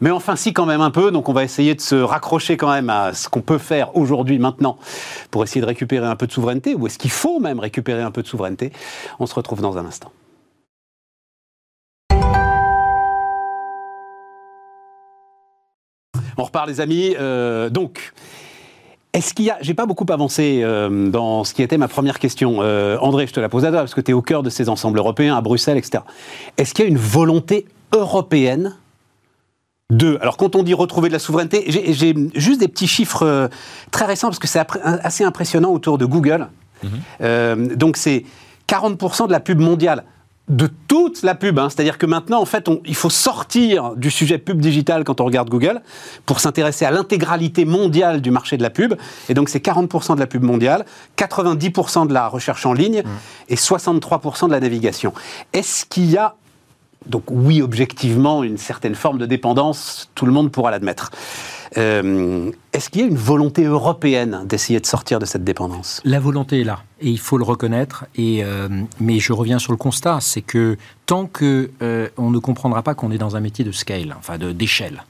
[0.04, 1.12] Mais enfin, si, quand même un peu.
[1.12, 4.38] Donc, on va essayer de se raccrocher quand même à ce qu'on peut faire aujourd'hui,
[4.38, 4.78] maintenant,
[5.32, 6.76] pour essayer de récupérer un peu de souveraineté.
[6.76, 8.74] Ou est-ce qu'il faut même récupérer un peu de souveraineté?
[9.22, 10.12] On se retrouve dans un instant.
[16.36, 17.16] On repart, les amis.
[17.18, 18.12] Euh, donc,
[19.14, 19.58] est-ce qu'il y a.
[19.62, 22.58] J'ai pas beaucoup avancé euh, dans ce qui était ma première question.
[22.60, 24.50] Euh, André, je te la pose à toi, parce que tu es au cœur de
[24.50, 26.04] ces ensembles européens, à Bruxelles, etc.
[26.58, 28.76] Est-ce qu'il y a une volonté européenne
[29.92, 30.18] de.
[30.22, 33.48] Alors, quand on dit retrouver de la souveraineté, j'ai juste des petits chiffres euh,
[33.92, 36.48] très récents, parce que c'est assez impressionnant autour de Google.
[37.22, 38.26] Euh, donc, c'est
[38.68, 40.04] 40% de la pub mondiale.
[40.50, 41.70] De toute la pub, hein.
[41.70, 45.26] c'est-à-dire que maintenant, en fait, on- il faut sortir du sujet pub digital quand on
[45.26, 45.82] regarde Google
[46.26, 48.96] pour s'intéresser à l'intégralité mondiale du marché de la pub.
[49.30, 50.84] Et donc, c'est 40% de la pub mondiale,
[51.18, 53.04] 90% de la recherche en ligne
[53.48, 55.14] et 63% de la navigation.
[55.54, 56.36] Est-ce qu'il y a
[57.06, 61.12] donc oui, objectivement, une certaine forme de dépendance, tout le monde pourra l'admettre.
[61.78, 66.02] Euh, Est-ce qu'il y a une volonté européenne d'essayer de sortir de cette dépendance?
[66.06, 68.06] La volonté est là, et il faut le reconnaître.
[68.16, 68.68] Et, euh,
[69.00, 72.94] mais je reviens sur le constat, c'est que tant que euh, on ne comprendra pas
[72.94, 75.04] qu'on est dans un métier de scale, enfin d'échelle,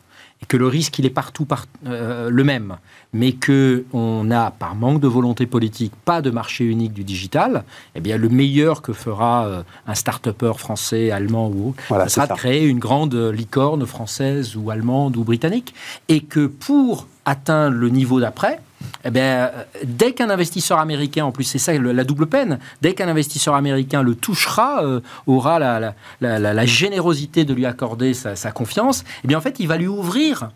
[0.43, 2.75] et que le risque il est partout par- euh, le même,
[3.13, 7.63] mais que on a par manque de volonté politique pas de marché unique du digital,
[7.95, 12.27] eh bien le meilleur que fera euh, un start-upper français, allemand ou autre, Voilà, sera
[12.27, 15.73] de créer une grande licorne française ou allemande ou britannique,
[16.09, 18.59] et que pour atteindre le niveau d'après,
[19.05, 22.93] eh bien, euh, dès qu'un investisseur américain, en plus c'est ça la double peine, dès
[22.93, 29.27] qu'un investisseur américain le touchera, euh, aura la, générosité de lui accorder sa, confiance, eh
[29.27, 30.49] bien en fait il va lui ouvrir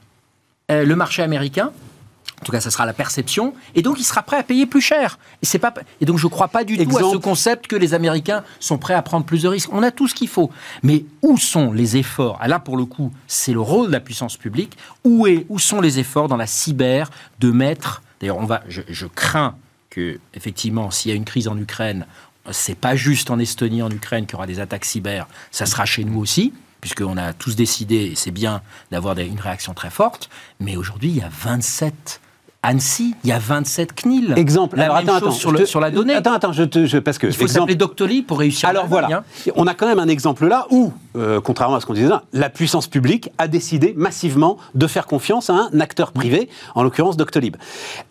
[0.72, 1.72] euh, le marché américain
[2.42, 3.56] en tout cas, ça sera la perception.
[3.74, 5.18] Et donc, il sera prêt à payer plus cher.
[5.42, 7.76] Et, c'est pas, et donc, je ne crois pas du tout à ce concept que
[7.76, 9.70] les Américains sont prêts à prendre plus de risques.
[9.74, 10.52] On a tout ce qu'il faut.
[10.84, 12.38] Mais où sont les efforts?
[12.40, 14.78] Ah, Là, pour le coup, c'est le rôle de la puissance publique.
[15.04, 17.10] Où, est, où sont les efforts dans la cyber
[17.40, 18.04] de mettre.
[18.20, 19.56] D'ailleurs, on va, je, crains
[19.90, 22.06] que, effectivement, s'il y a une crise en Ukraine,
[22.52, 25.28] c'est pas juste en Estonie, en Ukraine, qu'il y aura des attaques cyber.
[25.52, 29.74] Ça sera chez nous aussi puisqu'on a tous décidé, et c'est bien d'avoir une réaction
[29.74, 32.22] très forte, mais aujourd'hui, il y a 27
[32.64, 34.34] Annecy, il y a 27 CNIL.
[34.36, 34.78] Exemple.
[34.78, 36.16] La Alors, même attends, chose sur, le, sur, la donnée.
[36.16, 37.28] Attends, attends, je te, je, parce que.
[37.28, 38.68] Il faut s'appeler Doctolib pour réussir.
[38.68, 39.52] Alors voilà, hein.
[39.56, 42.24] on a quand même un exemple là où, euh, contrairement à ce qu'on disait là,
[42.34, 47.16] la puissance publique a décidé massivement de faire confiance à un acteur privé, en l'occurrence
[47.16, 47.56] Doctolib.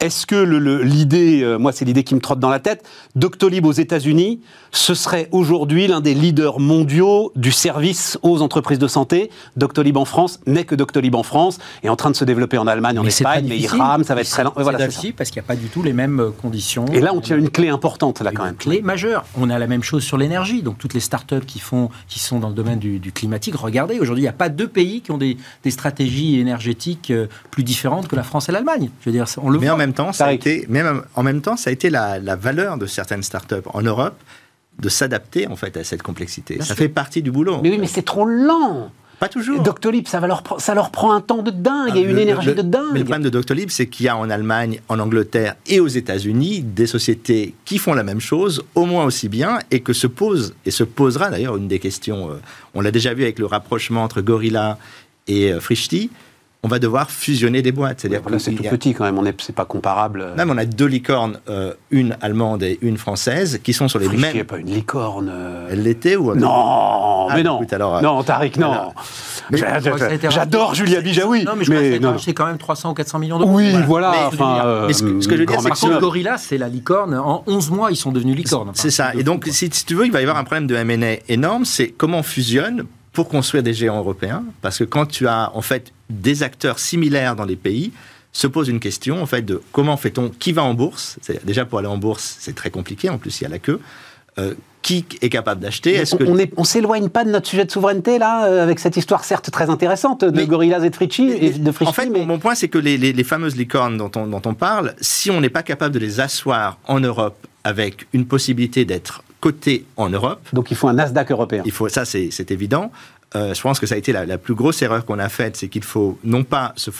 [0.00, 0.36] Est-ce que
[0.82, 4.40] l'idée, euh, moi c'est l'idée qui me trotte dans la tête, Doctolib aux États-Unis,
[4.76, 9.30] ce serait aujourd'hui l'un des leaders mondiaux du service aux entreprises de santé.
[9.56, 12.66] Doctolib en France n'est que Doctolib en France, et en train de se développer en
[12.66, 15.56] Allemagne, en Espagne, mais il rame, ça va être voilà, parce qu'il n'y a pas
[15.56, 16.84] du tout les mêmes euh, conditions.
[16.86, 18.52] Et là, on tient une clé importante, là, quand même.
[18.52, 19.24] Une clé majeure.
[19.36, 20.62] On a la même chose sur l'énergie.
[20.62, 24.22] Donc, toutes les startups qui, font, qui sont dans le domaine du, climatique, regardez, aujourd'hui,
[24.22, 25.36] il n'y a pas deux pays qui ont des,
[25.70, 28.90] stratégies énergétiques euh, plus différentes que la France et l'Allemagne.
[29.00, 31.40] Je veux dire, on le Mais en même temps, ça a été, même en même
[31.40, 34.14] temps, ça a été la, valeur de certaines startups en Europe
[34.78, 36.62] de s'adapter en fait à cette complexité.
[36.62, 37.60] ça fait partie du boulot.
[37.62, 38.90] Mais oui, mais c'est trop lent.
[39.18, 39.62] Pas toujours.
[39.62, 42.10] Doctolib, ça, va leur, ça leur prend un temps de dingue, il y a ah,
[42.10, 42.92] une énergie de dingue.
[42.92, 45.88] Mais le problème de Doctolib, c'est qu'il y a en Allemagne, en Angleterre et aux
[45.88, 50.06] États-Unis des sociétés qui font la même chose, au moins aussi bien, et que se
[50.06, 52.34] pose, et se posera d'ailleurs une des questions, euh,
[52.74, 54.76] on l'a déjà vu avec le rapprochement entre Gorilla
[55.28, 56.10] et euh, Frishti,
[56.66, 58.00] on va devoir fusionner des boîtes.
[58.00, 60.32] C'est-à-dire c'est tout petit quand même, on c'est pas comparable.
[60.36, 64.08] Même on a deux licornes, euh, une allemande et une française, qui sont sur les
[64.08, 64.34] mêmes.
[64.34, 65.30] n'est pas une licorne.
[65.32, 65.68] Euh.
[65.70, 67.60] Elle l'était ou Non, mais ah, non.
[67.70, 68.92] alors, euh, non, Tariq, non.
[69.52, 71.44] J'adore Julia Bijaoui.
[71.44, 73.52] Non, mais je mais crois que c'est quand même 300 ou 400 millions d'euros.
[73.52, 74.10] Oui, voilà.
[74.10, 77.14] Mais, enfin, mais ce, que, je veux dire, c'est que Gorilla, c'est la licorne.
[77.14, 78.72] En 11 mois, ils sont devenus licornes.
[78.74, 79.14] c'est ça.
[79.14, 81.64] Et donc, si, tu veux, il va y avoir un problème de M&A énorme.
[81.64, 85.62] C'est comment on fusionne pour construire des géants européens, parce que quand tu as en
[85.62, 87.90] fait des acteurs similaires dans les pays,
[88.30, 91.18] se pose une question en fait de comment fait-on, qui va en bourse?
[91.44, 93.80] Déjà pour aller en bourse, c'est très compliqué, en plus il y a la queue.
[94.38, 94.52] Euh,
[94.82, 95.94] qui est capable d'acheter?
[95.94, 98.98] Est-ce que on, on s'éloigne pas de notre sujet de souveraineté là euh, avec cette
[98.98, 102.54] histoire certes très intéressante de Gorillaz et de Fritchi et de En fait, mon point
[102.54, 105.62] c'est que les, les, fameuses licornes dont on, dont on parle, si on n'est pas
[105.62, 110.40] capable de les asseoir en Europe avec une possibilité d'être coté en Europe.
[110.52, 111.62] Donc il faut un Nasdaq européen.
[111.64, 112.90] Il faut, ça c'est évident.
[113.36, 115.56] Euh, je pense que ça a été la, la plus grosse erreur qu'on a faite,
[115.56, 116.90] c'est qu'il faut non pas se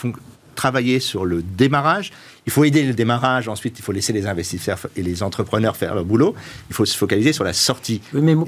[0.55, 2.13] travailler sur le démarrage,
[2.47, 5.95] il faut aider le démarrage, ensuite il faut laisser les investisseurs et les entrepreneurs faire
[5.95, 6.35] leur boulot.
[6.71, 8.01] Il faut se focaliser sur la sortie.
[8.13, 8.47] mais pour,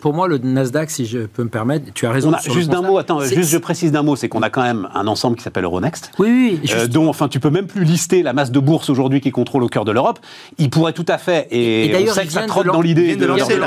[0.00, 2.32] pour, moi, le Nasdaq, si je peux me permettre, tu as raison.
[2.52, 5.06] juste d'un mot, attends, juste je précise d'un mot, c'est qu'on a quand même un
[5.08, 6.12] ensemble qui s'appelle Euronext.
[6.18, 6.70] Oui, oui.
[6.72, 9.64] Euh, dont, enfin, tu peux même plus lister la masse de bourse aujourd'hui qui contrôle
[9.64, 10.20] au cœur de l'Europe.
[10.58, 13.58] Il pourrait tout à fait, et, et d'ailleurs, ça trotte dans l'idée de, lancer.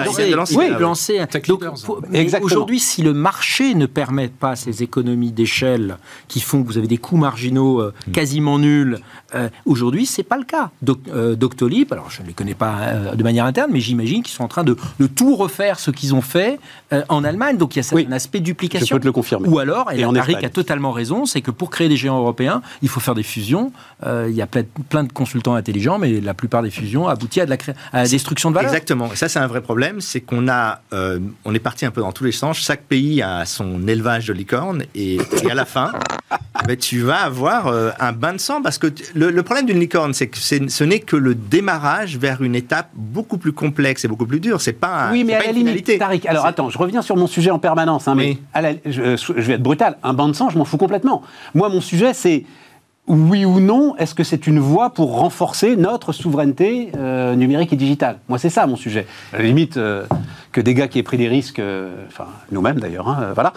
[0.55, 1.19] Oui, de lancer.
[2.41, 5.97] Aujourd'hui, si le marché ne permet pas ces économies d'échelle
[6.29, 8.11] qui font que vous avez des coûts marginaux euh, hmm.
[8.11, 8.99] quasiment nuls,
[9.35, 10.69] euh, Aujourd'hui, c'est pas le cas.
[11.07, 14.35] Euh, Doctolib, alors je ne les connais pas euh, de manière interne, mais j'imagine qu'ils
[14.35, 14.77] sont en train de,
[15.15, 16.59] tout refaire ce qu'ils ont fait
[16.93, 17.57] euh, en Allemagne.
[17.57, 18.85] Donc il y a un aspect duplication.
[18.85, 19.49] Je peux te le confirmer.
[19.49, 22.87] Ou alors, et, Eric a totalement raison, c'est que pour créer des géants européens, il
[22.87, 23.71] faut faire des fusions.
[24.05, 27.49] il y a plein, de consultants intelligents, mais la plupart des fusions aboutissent à, de
[27.49, 27.57] la,
[27.93, 28.71] à la destruction de valeur.
[28.71, 29.11] Exactement.
[29.11, 32.11] Et ça, c'est un vrai problème, c'est qu'on a, on est parti un peu dans
[32.11, 32.59] tous les sens.
[32.59, 35.17] Chaque pays a son élevage de licornes, et,
[35.49, 35.93] à la fin,
[36.67, 40.13] ben, tu vas avoir un bain de sang parce que le, le problème d'une licorne
[40.13, 44.25] c'est que ce n'est que le démarrage vers une étape beaucoup plus complexe et beaucoup
[44.25, 44.61] plus dure.
[44.61, 46.25] C'est pas oui, mais à la limite, Tariq.
[46.27, 48.37] Alors attends, je reviens sur mon sujet en permanence, hein, mais
[48.85, 49.97] je, je, vais être brutal.
[50.03, 51.23] Un banc de sang, je m'en fous complètement.
[51.53, 52.43] Moi, mon sujet, c'est
[53.07, 57.75] oui ou non, est-ce que c'est une voie pour renforcer notre souveraineté euh, numérique et
[57.75, 58.19] digitale?
[58.29, 59.05] Moi, c'est ça mon sujet.
[59.33, 60.05] À la limite, euh,
[60.53, 63.51] que des gars qui aient pris des risques, euh, enfin nous-mêmes d'ailleurs, hein, voilà,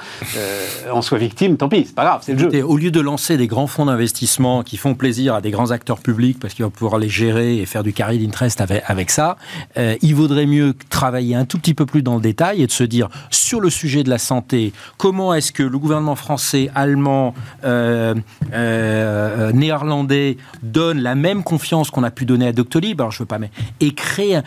[0.92, 2.64] en soient victimes, tant pis, c'est pas grave, c'est le jeu.
[2.64, 5.98] au lieu de lancer des grands fonds d'investissement qui font plaisir à des grands acteurs
[5.98, 9.36] publics parce qu'ils vont pouvoir les gérer et faire du carry d'interest avec, avec, ça,
[9.76, 12.84] il vaudrait mieux travailler un tout petit peu plus dans le détail et de se
[12.84, 17.34] dire sur le sujet de la santé, comment est-ce que le gouvernement français, allemand,
[19.36, 23.26] euh, néerlandais donne la même confiance qu'on a pu donner à Doctolib, alors je veux
[23.26, 24.40] pas, mais et crée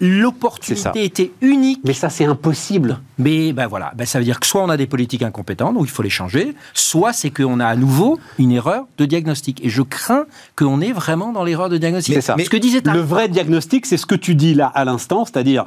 [0.00, 1.80] l'opportunité était unique.
[1.84, 3.00] Mais ça, c'est impossible.
[3.18, 5.84] Mais ben voilà, ben ça veut dire que soit on a des politiques incompétentes, donc
[5.84, 9.64] il faut les changer, soit c'est qu'on a à nouveau une erreur de diagnostic.
[9.64, 10.24] Et je crains
[10.56, 12.14] qu'on est vraiment dans l'erreur de diagnostic.
[12.14, 12.36] C'est ça.
[12.38, 15.64] ce que disait le vrai diagnostic, c'est ce que tu dis là à l'instant, c'est-à-dire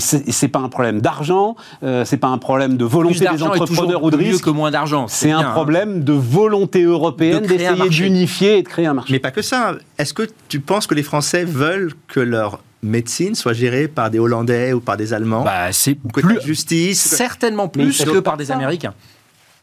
[0.00, 4.10] c'est pas un problème d'argent, euh, c'est pas un problème de volonté des entrepreneurs ou
[4.10, 4.44] de risque.
[4.44, 5.06] que moins d'argent.
[5.08, 5.52] C'est un hein.
[5.52, 9.12] problème de volonté européenne d'essayer d'unifier et de créer un marché.
[9.12, 9.76] Mais pas que ça.
[9.98, 14.18] Est-ce que tu penses que les Français veulent que leur médecine soit gérée par des
[14.18, 17.00] Hollandais ou par des Allemands bah, C'est plus justice.
[17.00, 18.94] Certainement plus que par des Américains.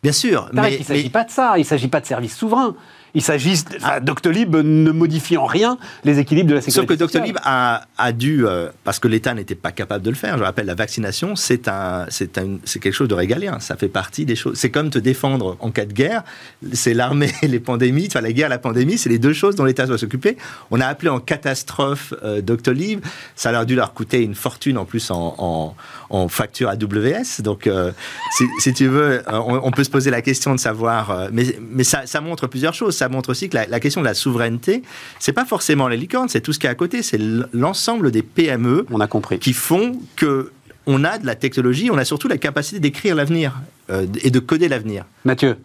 [0.01, 0.49] Bien sûr.
[0.51, 1.53] Mais, il ne s'agit pas de ça.
[1.55, 2.75] Il ne s'agit pas de services souverains.
[3.16, 6.80] Il s'agit, enfin, Doctolib ne modifie en rien les équilibres de la sécurité.
[6.80, 10.16] Sauf que Doctolib a, a, dû, euh, parce que l'État n'était pas capable de le
[10.16, 10.38] faire.
[10.38, 13.59] Je rappelle, la vaccination, c'est un, c'est un, c'est quelque chose de régalien.
[13.59, 14.57] Ça fait partie des choses.
[14.57, 16.24] C'est comme te défendre en cas de guerre.
[16.72, 18.07] C'est l'armée et les pandémies.
[18.07, 20.36] Enfin, la guerre, la pandémie, c'est les deux choses dont l'État doit s'occuper.
[20.72, 23.01] On a appelé en catastrophe euh, Doctolib.
[23.36, 25.76] Ça a dû leur coûter une fortune en plus en, en,
[26.14, 27.41] en facture AWS.
[27.41, 27.91] Donc, euh,
[28.38, 31.30] si, si, tu veux, on, on, peut se poser la question de savoir.
[31.32, 34.14] mais, mais ça, ça montre plusieurs choses ça montre aussi que la, question de la
[34.14, 34.84] souveraineté,
[35.20, 37.20] c'est pas forcément les licornes, c'est tout ce qui est à côté, c'est
[37.53, 39.39] l'ensemble des PME on a compris.
[39.39, 40.51] qui font que
[40.86, 44.39] on a de la technologie, on a surtout la capacité d'écrire l'avenir euh, et de
[44.39, 45.05] coder l'avenir.
[45.24, 45.57] Mathieu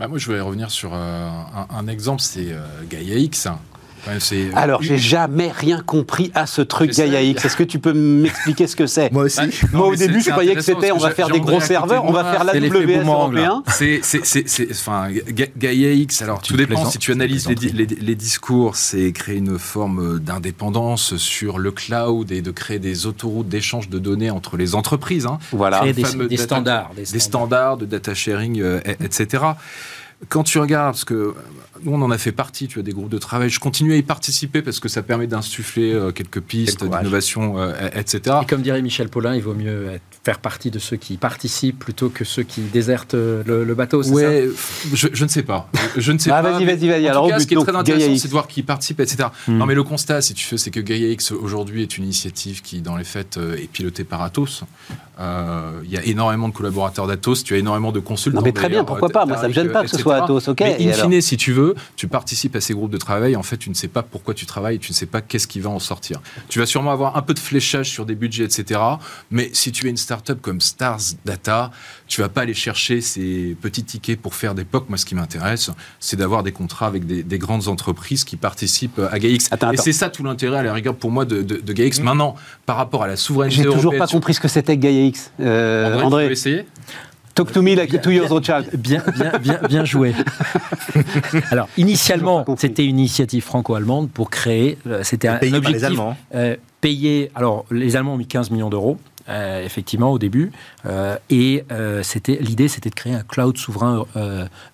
[0.00, 1.28] bah Moi, je vais revenir sur euh,
[1.70, 3.16] un, exemple, c'est euh, Gaia
[4.08, 7.44] Euh, Alors, j'ai jamais rien compris à ce truc Gaia X.
[7.44, 9.40] Est-ce que tu peux m'expliquer ce que c'est Moi aussi.
[9.40, 12.12] Bah, Moi, au début, je croyais que c'était on va faire des gros serveurs, on
[12.12, 13.62] va faire l'AWS européen.
[13.68, 14.00] C'est,
[14.70, 15.08] enfin,
[15.56, 16.22] Gaia X.
[16.22, 21.72] Alors, tout dépend si tu analyses les, discours, c'est créer une forme d'indépendance sur le
[21.72, 25.26] cloud et de créer des autoroutes d'échange de données entre les entreprises.
[25.26, 25.38] Hein.
[25.50, 25.80] Voilà.
[25.80, 26.04] Créer des,
[26.36, 29.44] standards, des, standards, de data sharing, euh, etc
[30.28, 31.34] quand tu regardes, parce que
[31.82, 33.96] nous on en a fait partie, tu as des groupes de travail, je continue à
[33.96, 38.36] y participer parce que ça permet d'insuffler euh, quelques pistes d'innovation, euh, etc.
[38.42, 42.08] Et comme dirait Michel Paulin, il vaut mieux faire partie de ceux qui participent plutôt
[42.08, 44.48] que ceux qui désertent euh, le, bateau, c'est ouais,
[44.92, 45.68] je, je, ne sais pas.
[45.96, 46.52] Je ne sais ah, pas.
[46.52, 47.08] Vas-y, vas-y, vas-y.
[47.08, 49.28] Alors, cas, ce qui est très intéressant, c'est de voir qui participe, etc.
[49.48, 49.58] Hmm.
[49.58, 52.62] Non, mais le constat, si tu fais, c'est que Gaia X aujourd'hui est une initiative
[52.62, 54.64] qui, dans les faits, est pilotée par Atos.
[55.18, 58.40] Il y a énormément de collaborateurs d'Atos, tu as énormément de consultants.
[58.40, 60.22] Non, mais très bien, pourquoi pas Moi, ça ne me gêne pas que ce soit
[60.22, 60.60] Atos, ok.
[60.60, 63.56] Mais in fine, si tu veux, tu participes à ces groupes de travail, en fait,
[63.56, 65.78] tu ne sais pas pourquoi tu travailles, tu ne sais pas qu'est-ce qui va en
[65.78, 66.20] sortir.
[66.48, 68.80] Tu vas sûrement avoir un peu de fléchage sur des budgets, etc.
[69.30, 71.70] Mais si tu es une start-up comme Stars Data,
[72.06, 74.88] tu vas pas aller chercher ces petits tickets pour faire des POC.
[74.88, 79.18] Moi, ce qui m'intéresse, c'est d'avoir des contrats avec des, grandes entreprises qui participent à
[79.18, 79.50] GAIX.
[79.72, 82.00] Et c'est ça tout l'intérêt, à la rigueur, pour moi, de, de, GAIX.
[82.00, 82.04] Mmh.
[82.04, 82.36] Maintenant,
[82.66, 85.03] par rapport à la souveraineté J'ai toujours pas compris ce que c'était GAIX.
[85.40, 86.26] Euh, André, André.
[86.26, 86.66] Tu essayer
[87.34, 88.70] Talk to me like a two years old child.
[88.76, 90.14] Bien, bien, bien, bien joué.
[91.50, 94.78] Alors, initialement, c'était une initiative franco-allemande pour créer.
[94.86, 95.98] Euh, c'était un, objectif.
[96.32, 97.32] Euh, payer.
[97.34, 98.98] Alors, les Allemands ont mis 15 millions d'euros.
[99.30, 100.52] Euh, effectivement, au début.
[100.84, 104.04] Euh, et euh, c'était l'idée, c'était de créer un cloud souverain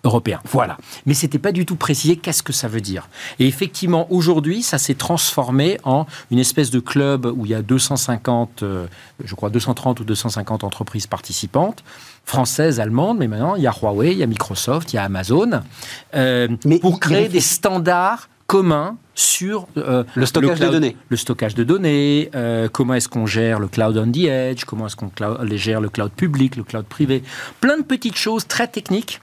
[0.02, 0.40] européen.
[0.50, 0.76] Voilà.
[1.06, 3.08] Mais c'était pas du tout précisé qu'est-ce que ça veut dire.
[3.38, 7.62] Et effectivement, aujourd'hui, ça s'est transformé en une espèce de club où il y a
[7.62, 8.64] 250,
[9.22, 11.84] je crois 230 ou 250 entreprises participantes
[12.24, 15.04] françaises, allemandes, mais maintenant il y a Huawei, il y a Microsoft, il y a
[15.04, 15.62] Amazon,
[16.12, 20.96] mais pour créer des standards communs sur euh, le stockage de données.
[21.08, 24.86] Le stockage de données, euh, comment est-ce qu'on gère le cloud on the edge, comment
[24.86, 25.12] est-ce qu'on
[25.56, 27.22] gère le cloud public, le cloud privé.
[27.60, 29.20] Plein de petites choses très techniques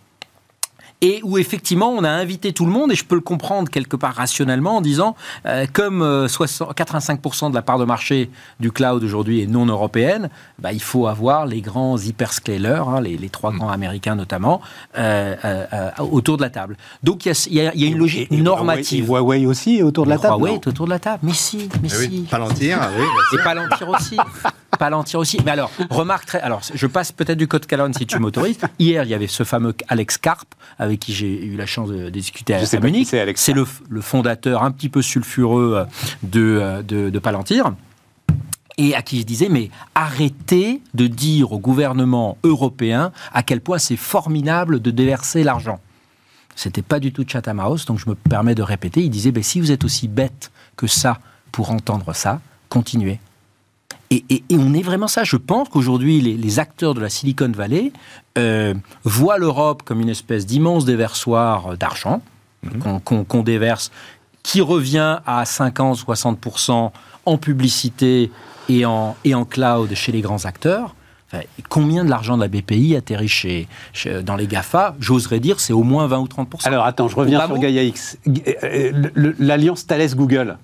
[1.02, 3.96] et où effectivement on a invité tout le monde, et je peux le comprendre quelque
[3.96, 8.30] part rationnellement en disant, euh, comme 85% euh, de la part de marché
[8.60, 10.30] du cloud aujourd'hui est non européenne,
[10.60, 14.62] bah, il faut avoir les grands hyperscalers, hein, les, trois grands américains notamment,
[14.98, 15.36] euh,
[16.00, 16.78] autour de la table.
[17.04, 19.04] Donc il y, a une logique normative.
[19.04, 20.36] Et Huawei aussi autour de la table.
[20.36, 22.28] Huawei est autour de la table, mais si, mais eh si.
[22.30, 23.06] Palantir, oui.
[23.34, 24.18] Et Palantir aussi.
[24.78, 25.40] Palantir aussi.
[25.46, 26.40] Mais alors, remarque très.
[26.40, 28.58] Alors, je passe peut-être du code Calonne si tu m'autorises.
[28.80, 30.48] Hier, il y avait ce fameux Alex Karp,
[30.80, 33.10] avec qui j'ai eu la chance de, discuter à, à Munich.
[33.36, 35.86] C'est le, le, fondateur un petit peu sulfureux euh,
[36.24, 37.74] de, euh, de, de Palantir
[38.78, 43.80] et à qui je disais, mais arrêtez de dire au gouvernement européen à quel point
[43.80, 45.80] c'est formidable de déverser l'argent.
[46.56, 49.02] C'était pas du tout Chatham House, donc je me permets de répéter.
[49.02, 51.20] Il disait, ben, si vous êtes aussi bête que ça
[51.52, 53.20] pour entendre ça, continuez.
[54.10, 55.24] Et, on est vraiment ça.
[55.24, 57.92] Je pense qu'aujourd'hui, les, acteurs de la Silicon Valley
[58.38, 62.22] euh, voient l'Europe comme une espèce d'immense déversoir d'argent
[62.64, 63.02] mhm.
[63.02, 63.92] qu'on déverse,
[64.44, 66.92] qui revient à 50-60%
[67.26, 68.32] en publicité
[68.70, 70.96] et en, et en cloud chez les grands acteurs.
[71.32, 74.96] Enfin, combien de l'argent de la BPI atterrit chez, chez- dans les GAFA?
[75.00, 78.18] J'oserais dire c'est au moins 20 ou 30% Alors attends, je reviens sur Gaia X.
[78.64, 80.58] Euh, L'alliance Thales-Google,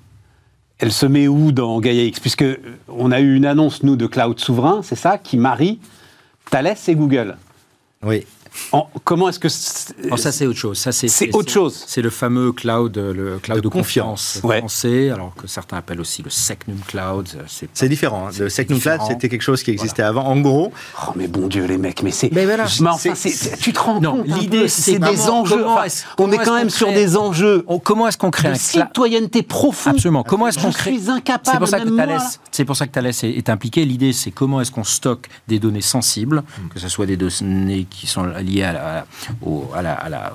[0.83, 2.19] elle se met où dans Gaia X?
[2.19, 2.57] Puisque euh,
[2.89, 5.79] on a eu une annonce, nous, de cloud souverain, c'est ça, qui marie
[6.51, 7.37] Thales et Google.
[8.03, 8.25] Oui.
[8.71, 9.49] En- comment est-ce que...
[9.49, 10.77] c'est- Oh, ça c'est autre chose.
[10.77, 11.83] Ça C'est autre chose.
[11.87, 14.41] C'est le fameux cloud, le cloud de, De confiance, confiance.
[14.43, 14.57] Ouais.
[14.59, 17.27] français, alors que certains appellent aussi le Secnum Cloud.
[17.35, 17.43] euh,
[17.73, 18.27] C'est différent.
[18.27, 18.31] hein.
[18.39, 20.23] Le Secnum Cloud, c'était quelque chose qui existait avant.
[20.25, 20.71] En gros,
[21.07, 22.31] Oh mais bon Dieu les mecs, mais c'est...
[22.31, 22.65] Mais voilà.
[22.81, 25.65] Mais enfin, c'est- tu te rends Non, compte l'idée, c'est des enjeux.
[25.65, 28.57] enfin, est-ce- on est quand même sur des enjeux comment est-ce qu'on crée de un
[28.57, 29.95] cloud citoyenneté profonde.
[29.95, 30.23] Absolument.
[30.23, 32.29] Comment est-ce Je qu'on crée suis incapable, C'est pour ça que même moi, Thales, là.
[32.51, 33.85] c'est pour ça que Thales est, est impliqué.
[33.85, 36.43] L'idée, c'est comment est-ce qu'on stocke des données sensibles,
[36.73, 40.33] que ce soit des données qui sont liées à la, à la-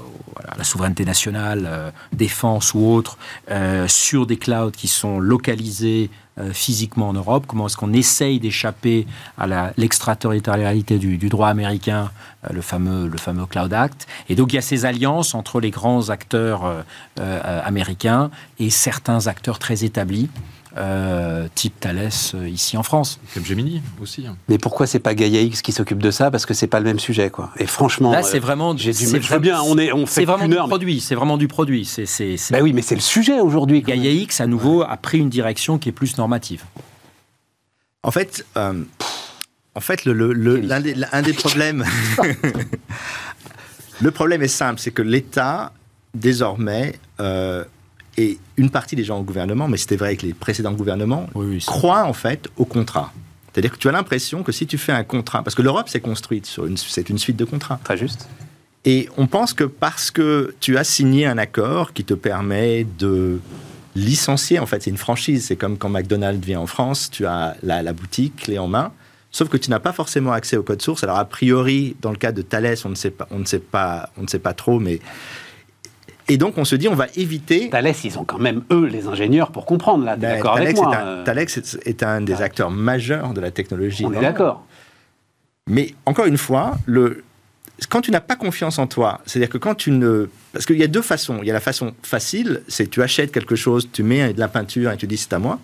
[0.63, 3.17] souveraineté nationale, euh, défense ou autre,
[3.51, 7.45] euh, sur des clouds qui sont localisés euh, physiquement en Europe.
[7.47, 9.07] Comment est-ce qu'on essaye d'échapper
[9.39, 12.11] à l'extraterritorialité du, droit américain,
[12.51, 13.11] le fameux
[13.49, 14.07] Cloud Act?
[14.29, 16.85] Et donc il y a ces alliances entre les grands acteurs
[17.17, 20.29] américains et certains acteurs très établis,
[20.77, 23.19] euh, type Thales euh, ici en France.
[23.35, 24.27] Capgemini aussi.
[24.27, 24.37] hein.
[24.49, 26.31] Mais pourquoi c'est pas Gaia X qui s'occupe de ça?
[26.31, 27.51] Parce que c'est pas le même sujet, quoi.
[27.57, 28.77] Et franchement, Là, euh, c'est vraiment.
[28.77, 31.01] j'ai du- c'est je veux bien, on est- on fait C'est vraiment du produit.
[31.01, 31.85] C'est vraiment du produit.
[31.85, 32.07] C'est.
[32.07, 33.83] c'est- c'est- bah oui, mais c'est le sujet aujourd'hui.
[33.83, 34.11] Gaia.
[34.11, 36.63] X, à nouveau, a pris une direction qui est plus normative.
[38.03, 38.83] En fait, euh,
[39.75, 41.85] en fait, le, le- le- l'un des, l'un des problèmes,
[44.01, 45.73] le problème est simple, c'est que l'État
[46.15, 47.65] désormais euh,
[48.19, 51.47] et une partie des gens au gouvernement, mais c'était vrai avec les précédents gouvernements, Oui,
[51.49, 53.13] oui, c'est- croient en fait au contrat.
[53.53, 56.01] C'est-à-dire que tu as l'impression que si tu fais un contrat, parce que l'Europe s'est
[56.01, 57.81] construite sur une, c'est une suite de contrats.
[57.83, 58.29] Très juste.
[58.85, 63.41] Et on pense que parce que tu as signé un accord qui te permet de
[63.97, 65.47] licencier, en fait, c'est une franchise.
[65.47, 68.93] C'est comme quand McDonald's vient en France, tu as la, la boutique, clé en main.
[69.31, 71.03] Sauf que tu n'as pas forcément accès au code source.
[71.05, 73.59] Alors, a priori, dans le cas de Thales, on ne sait pas, on ne sait
[73.59, 75.01] pas, on ne sait pas trop, mais.
[76.29, 77.71] Et donc, on se dit, on va éviter.
[77.71, 80.17] Thales, ils ont quand même, eux, les ingénieurs pour comprendre, là.
[80.17, 82.43] Ben, d'accord avec moi est un, euh, Thales est, est un des Ouais.
[82.43, 84.05] acteurs majeurs de la technologie.
[84.05, 84.65] On est d'accord.
[85.69, 87.25] Mais encore une fois, le,
[87.89, 90.29] quand tu n'as pas confiance en toi, c'est-à-dire que quand tu ne...
[90.53, 91.39] Parce qu'il y a deux façons.
[91.43, 94.49] Il y a la façon facile, c'est tu achètes quelque chose, tu mets de la
[94.49, 95.59] peinture et tu dis c'est à moi,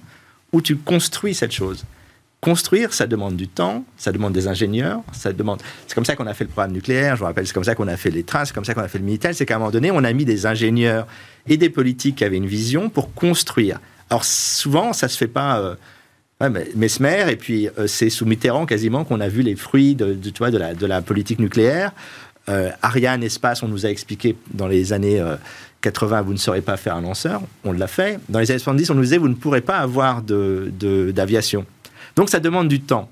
[0.52, 1.84] ou tu construis cette chose.
[2.44, 5.62] Construire, ça demande du temps, ça demande des ingénieurs, ça demande.
[5.86, 7.74] C'est comme ça qu'on a fait le programme nucléaire, je vous rappelle, c'est comme ça
[7.74, 9.56] qu'on a fait les trains, c'est comme ça qu'on a fait le militaire, c'est qu'à
[9.56, 11.06] un moment donné, on a mis des ingénieurs
[11.48, 13.80] et des politiques qui avaient une vision pour construire.
[14.10, 15.58] Alors souvent, ça se fait pas.
[15.58, 15.74] euh,
[16.76, 20.30] Mesmer, et puis euh, c'est sous Mitterrand quasiment qu'on a vu les fruits de, tu
[20.36, 21.92] vois, de, la, politique nucléaire.
[22.50, 25.36] Euh, Ariane Espace, on nous a expliqué dans les années euh,
[25.80, 27.40] 80, vous ne saurez pas faire un lanceur.
[27.64, 28.18] On l'a fait.
[28.28, 31.64] Dans les années 70, on nous disait, vous ne pourrez pas avoir de- de- d'aviation.
[32.16, 33.08] Donc ça demande du temps.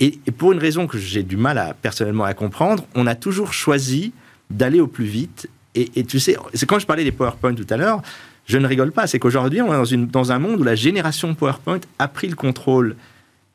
[0.00, 3.52] Et, pour une raison que j'ai du mal à, personnellement à comprendre, on a toujours
[3.52, 4.12] choisi
[4.50, 5.48] d'aller au plus vite.
[5.74, 8.02] Et, tu sais, c'est quand je parlais des PowerPoint tout à l'heure,
[8.46, 9.06] je ne rigole pas.
[9.06, 12.34] C'est qu'aujourd'hui, on est dans, dans un monde où la génération PowerPoint a pris le
[12.34, 12.96] contrôle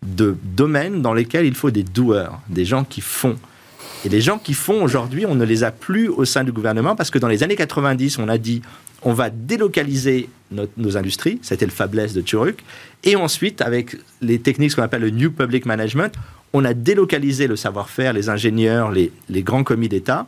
[0.05, 3.37] de domaines dans lesquels il faut des doueurs, des gens qui font.
[4.07, 6.95] Et les gens qui font aujourd'hui, on ne les a plus au sein du gouvernement
[6.95, 8.61] parce que dans les années 90, on a dit
[9.01, 12.63] on va délocaliser nos industries, c'était le faiblesse de Turuk,
[13.03, 16.13] et ensuite avec les techniques qu'on appelle le New Public Management,
[16.53, 20.25] on a délocalisé le savoir-faire, les ingénieurs, les, les grands commis d'État,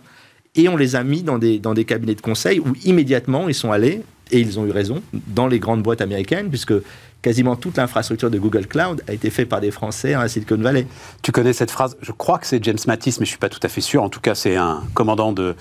[0.56, 3.56] et on les a mis dans des, dans des cabinets de conseil où immédiatement ils
[3.56, 6.74] sont allés, et ils ont eu raison, dans les grandes boîtes américaines, puisque
[7.22, 10.88] quasiment toute l'infrastructure de Google Cloud a été faite par des Français à Silicon Valley.
[11.22, 11.98] Tu connais cette phrase?
[12.02, 14.04] Je crois que c'est James Mattis, mais je suis pas tout à fait sûr.
[14.04, 15.56] En tout cas, c'est un commandant de.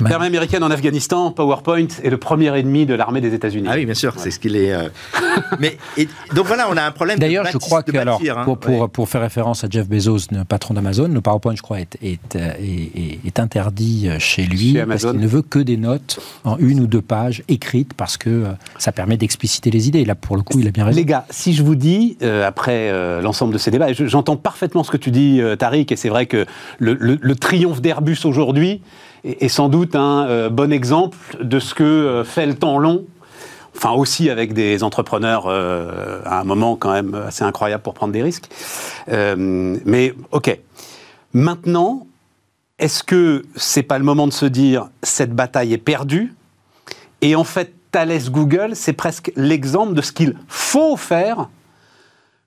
[0.00, 1.30] L'armée américaine en Afghanistan.
[1.30, 3.68] PowerPoint est le premier ennemi de l'armée des États-Unis.
[3.70, 4.72] Ah oui, bien sûr, c'est ce qu'il est.
[4.72, 4.88] euh,
[5.58, 7.16] Mais et- donc voilà, on a un problème.
[7.16, 8.44] de D'ailleurs, je crois que, alors, bâtir, hein.
[8.44, 8.88] pour, pour, Ouais.
[8.88, 12.36] pour faire référence à Jeff Bezos, le patron d'Amazon, le PowerPoint, je crois, est, est,
[12.36, 15.76] euh, est- est- est interdit euh, chez lui Chez parce qu'il ne veut que des
[15.76, 18.44] notes en une ou deux pages écrites parce que
[18.78, 20.04] ça permet d'expliciter les idées.
[20.04, 20.96] Là, pour le coup, il a bien raison.
[20.96, 24.82] Les gars, si je vous dis, euh, après euh, l'ensemble de ces débats, j'entends parfaitement
[24.84, 26.46] ce que tu dis, euh, Tariq, et c'est vrai que
[26.78, 28.80] le, le- le triomphe d'Airbus aujourd'hui
[29.24, 33.04] est, sans doute un euh, bon exemple de ce que euh, fait le temps long.
[33.76, 38.12] Enfin, aussi avec des entrepreneurs euh, à un moment quand même assez incroyable pour prendre
[38.12, 38.48] des risques.
[39.06, 40.58] Mais ok.
[41.32, 42.06] Maintenant,
[42.78, 46.34] est-ce que c'est pas le moment de se dire cette bataille est perdue?
[47.20, 51.48] Et en fait, Thales Google, c'est presque l'exemple de ce qu'il faut faire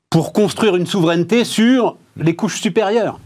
[0.10, 3.20] pour construire une souveraineté sur les couches supérieures,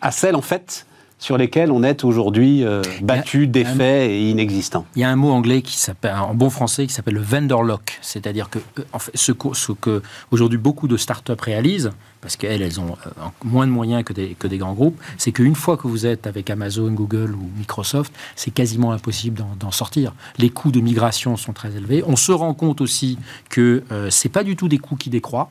[0.00, 0.86] à celles en fait
[1.20, 4.86] sur lesquels on est aujourd'hui euh, battu, défait et inexistant.
[4.96, 7.62] Il y a un mot anglais qui s'appelle, en bon français, qui s'appelle le vendor
[7.62, 7.98] lock.
[8.00, 11.92] C'est-à-dire que, euh, en fait, ce, que- ce que aujourd'hui beaucoup de startups réalisent,
[12.22, 13.10] parce qu'elles, elles ont euh,
[13.44, 16.26] moins de moyens que des, que des grands groupes, c'est qu'une fois que vous êtes
[16.26, 20.14] avec Amazon, Google ou Microsoft, c'est quasiment impossible d'en, d'en sortir.
[20.38, 22.02] Les coûts de migration sont très élevés.
[22.06, 23.18] On se rend compte aussi
[23.50, 25.50] que euh, c'est pas du tout des coûts qui décroît.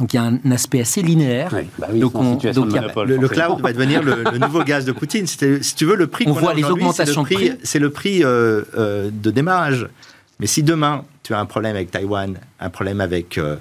[0.00, 1.50] Donc il y a un aspect assez linéaire.
[1.54, 4.64] Oui, bah oui, Donc on- donc de monopole, Le, cloud va devenir le, le nouveau
[4.64, 5.26] gaz de Poutine.
[5.26, 7.58] Si tu veux, le prix On qu'on voit a les augmentations de c'est le prix.
[7.62, 9.86] C'est le prix euh, euh, de démarrage.
[10.40, 13.56] Mais si demain, tu as un problème avec Taïwan, un problème avec euh,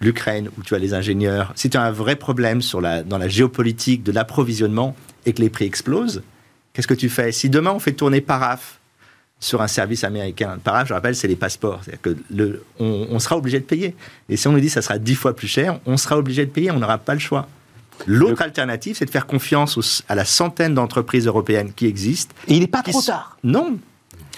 [0.00, 3.18] l'Ukraine, où tu as les ingénieurs, si tu as un vrai problème sur la, dans
[3.18, 6.22] la géopolitique de l'approvisionnement et que les prix explosent,
[6.72, 7.32] qu'est-ce que tu fais?
[7.32, 8.78] Si demain, on fait tourner Paraf
[9.42, 10.56] sur un service américain.
[10.62, 11.80] Paraf, je rappelle, c'est les passeports.
[11.82, 13.96] C'est-à-dire que le, on, on sera obligé de payer.
[14.28, 16.46] Et si on nous dit que ça sera dix fois plus cher, on sera obligé
[16.46, 17.48] de payer, on n'aura pas le choix.
[18.06, 22.32] L'autre alternative, c'est de faire confiance aux- à la centaine d'entreprises européennes qui existent.
[22.46, 23.36] Et il n'est pas trop sont- tard.
[23.42, 23.78] Non.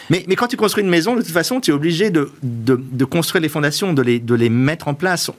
[0.08, 2.80] Mais, mais quand tu construis une maison, de toute façon, tu es obligé de, de-
[2.82, 5.30] de construire les fondations, de les, de les mettre en place.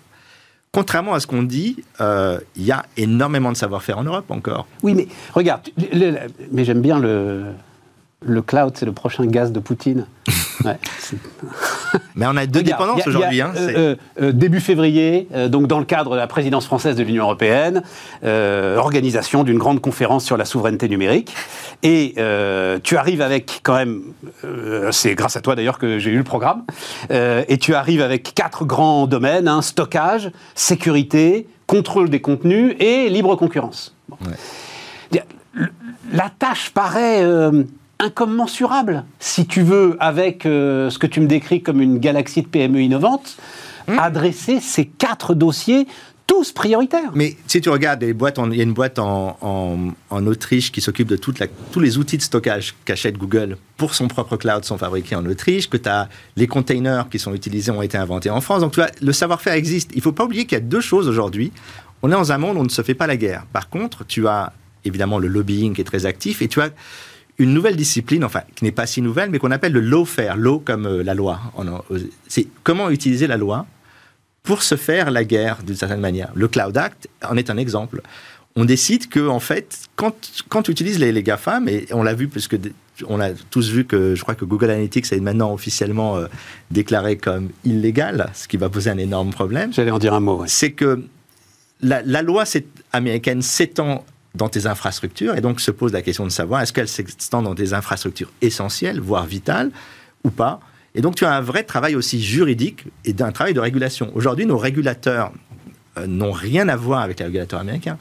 [0.72, 4.68] Contrairement à ce qu'on dit, euh, il y a énormément de savoir-faire en Europe encore.
[4.84, 5.62] Oui, mais regarde,
[5.92, 6.16] le-
[6.52, 7.46] mais j'aime bien le,
[8.26, 10.06] le cloud, c'est le prochain gaz de Poutine.
[10.64, 10.78] Ouais,
[12.16, 13.42] Mais on a deux Regarde, dépendances aujourd'hui.
[13.42, 16.96] hein, euh, euh, euh, début février, euh, donc dans le cadre de la présidence française
[16.96, 17.84] de l'Union européenne,
[18.24, 21.36] organisation d'une grande conférence sur la souveraineté numérique.
[21.84, 22.16] Et
[22.84, 24.02] tu arrives avec quand même,
[24.92, 26.64] c'est grâce à toi d'ailleurs que j'ai eu le programme,
[27.12, 33.36] et tu arrives avec quatre grands domaines hein, stockage, sécurité, contrôle des contenus et libre
[33.36, 33.94] concurrence.
[34.08, 34.18] Bon.
[34.26, 35.22] Ouais.
[36.14, 37.24] La tâche paraît
[38.00, 42.48] incommensurable, si tu veux, avec euh, ce que tu me décris comme une galaxie de
[42.48, 43.38] PME innovantes,
[43.88, 45.88] adresser ces quatre dossiers,
[46.28, 47.12] tous prioritaires.
[47.14, 49.78] Mais si tu regardes les boîtes, en- il y a une boîte en, en-
[50.10, 53.94] en Autriche qui s'occupe de toute la- tous les outils de stockage qu'achète Google pour
[53.94, 57.72] son propre cloud sont fabriqués en Autriche, que tu as les containers qui sont utilisés
[57.72, 58.62] ont été inventés en France.
[58.62, 59.92] Donc tu vois, le savoir-faire existe.
[59.94, 61.52] Il faut pas oublier qu'il y a deux choses aujourd'hui.
[62.02, 63.46] On est dans un monde où on ne se fait pas la guerre.
[63.54, 64.52] Par contre, tu as
[64.84, 66.70] évidemment le lobbying qui est très actif et tu as
[67.38, 70.60] une nouvelle discipline, enfin qui n'est pas si nouvelle, mais qu'on appelle le lawfare, law
[70.60, 71.40] comme euh, la loi.
[72.28, 73.66] C'est comment utiliser la loi
[74.44, 76.32] pour se faire la guerre d'une certaine manière.
[76.36, 78.02] Le Cloud Act en est un exemple.
[78.56, 80.16] On décide que, en fait, quand,
[80.48, 82.58] quand tu utilises les, les GAFAM, et on l'a vu, puisque
[83.08, 86.28] on a tous vu que je crois que Google Analytics est maintenant officiellement euh,
[86.72, 90.38] déclaré comme illégal, ce qui va poser un énorme problème, J'allais en dire un mot.
[90.42, 90.48] ouais.
[90.48, 91.04] c'est que
[91.82, 92.46] la, la loi
[92.94, 94.06] américaine s'étend
[94.36, 97.54] dans tes infrastructures et donc se pose la question de savoir est-ce qu'elle s'étend dans
[97.54, 99.72] des infrastructures essentielles, voire vitales,
[100.24, 100.60] ou pas?
[100.94, 104.12] Et donc tu as un vrai travail aussi juridique et d'un travail de régulation.
[104.16, 105.32] Aujourd'hui, nos régulateurs
[105.98, 107.98] euh, n'ont rien à voir avec les régulateurs américains.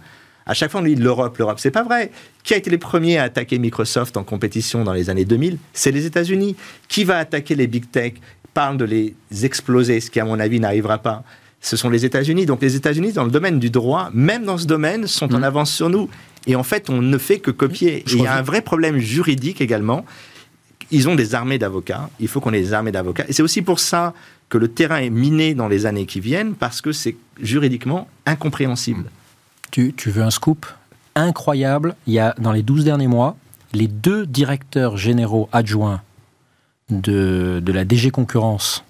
[0.46, 1.58] À chaque fois, on dit l'Europe, l'Europe.
[1.58, 2.10] C'est pas vrai.
[2.42, 5.90] Qui a été les premiers à attaquer Microsoft en compétition dans les années 2000 C'est
[5.90, 6.54] les États-Unis.
[6.88, 8.14] Qui va attaquer les big tech?
[8.52, 11.24] Parle de les exploser, ce qui, à mon avis, n'arrivera pas.
[11.64, 12.44] Ce sont les États-Unis.
[12.44, 15.72] Donc, les États-Unis, dans le domaine du droit, même dans ce domaine, sont en avance
[15.72, 16.10] sur nous.
[16.46, 18.04] Et en fait, on ne fait que copier.
[18.06, 20.04] Il y a un vrai problème juridique également.
[20.90, 22.10] Ils ont des armées d'avocats.
[22.20, 23.24] Il faut qu'on ait des armées d'avocats.
[23.28, 24.12] Et c'est aussi pour ça
[24.50, 29.04] que le terrain est miné dans les années qui viennent, parce que c'est juridiquement incompréhensible.
[29.70, 30.66] Tu, tu veux un scoop
[31.14, 31.96] incroyable?
[32.06, 33.38] Il y a, dans les 12 derniers mois,
[33.72, 36.02] les deux directeurs généraux adjoints
[36.90, 38.84] de, de la DG Concurrence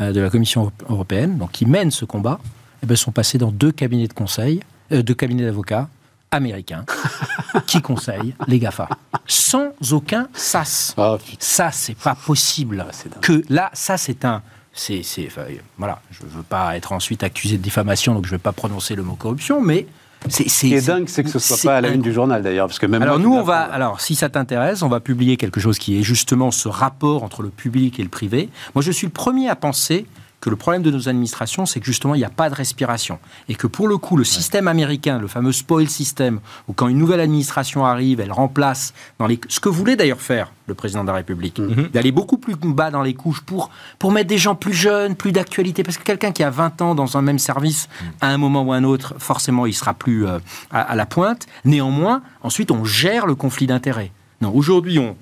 [0.00, 2.40] de la Commission européenne, donc qui mènent ce combat,
[2.82, 4.60] eh ben, sont passés dans deux cabinets de conseil,
[4.92, 5.88] euh, deux cabinets d'avocats
[6.30, 6.84] américains
[7.66, 8.88] qui conseillent les GAFA.
[9.26, 10.94] Sans aucun sas.
[10.96, 11.18] Oh.
[11.38, 12.78] Ça, c'est pas possible.
[12.78, 13.20] dingue.
[13.20, 14.42] que là, ça, c'est un.
[14.72, 15.42] C'est, enfin,
[15.76, 19.02] voilà, je veux pas être ensuite accusé de diffamation, donc je vais pas prononcer le
[19.02, 19.86] mot corruption, mais
[20.28, 20.48] c'est.
[20.48, 22.42] Ce qui est dingue, c'est que ce soit pas à la un- une du journal
[22.42, 25.00] d'ailleurs, parce que même alors moi, nous, on va, alors si ça t'intéresse, on va
[25.00, 28.48] publier quelque chose qui est justement ce rapport entre le public et le privé.
[28.74, 30.06] Moi, je suis le premier à penser
[30.40, 33.18] que le problème de nos administrations, c'est que justement, il n'y a pas de respiration.
[33.48, 36.96] Et que pour le coup, le système américain, le fameux spoil system, où quand une
[36.98, 39.38] nouvelle administration arrive, elle remplace dans les...
[39.48, 41.88] ce que voulait d'ailleurs faire le président de la République, Mhm.
[41.92, 45.32] d'aller beaucoup plus bas dans les couches pour, pour mettre des gens plus jeunes, plus
[45.32, 45.82] d'actualité.
[45.82, 47.88] Parce que quelqu'un qui a 20 ans dans un même service,
[48.20, 50.38] à un moment ou à un autre, forcément, il sera plus euh,
[50.70, 51.46] à, à la pointe.
[51.64, 54.12] Néanmoins, ensuite, on gère le conflit d'intérêts.
[54.40, 55.16] Non, aujourd'hui, on,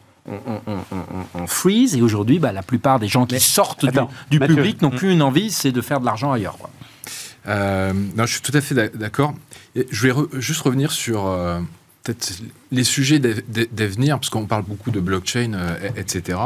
[1.35, 4.57] on, freeze, et aujourd'hui, bah, la plupart des gens qui sortent du- attends, du, Mathieu.
[4.57, 6.59] public n'ont plus une envie, c'est de faire de l'argent ailleurs.
[6.59, 6.71] quoi.
[7.47, 9.35] Euh, non, je suis tout à fait d'ac- d'accord.
[9.91, 11.61] Je vais re- juste revenir sur euh,
[12.05, 16.39] peut-être les sujets d'av- d'avenir, parce qu'on parle beaucoup de blockchain, euh, et- etc.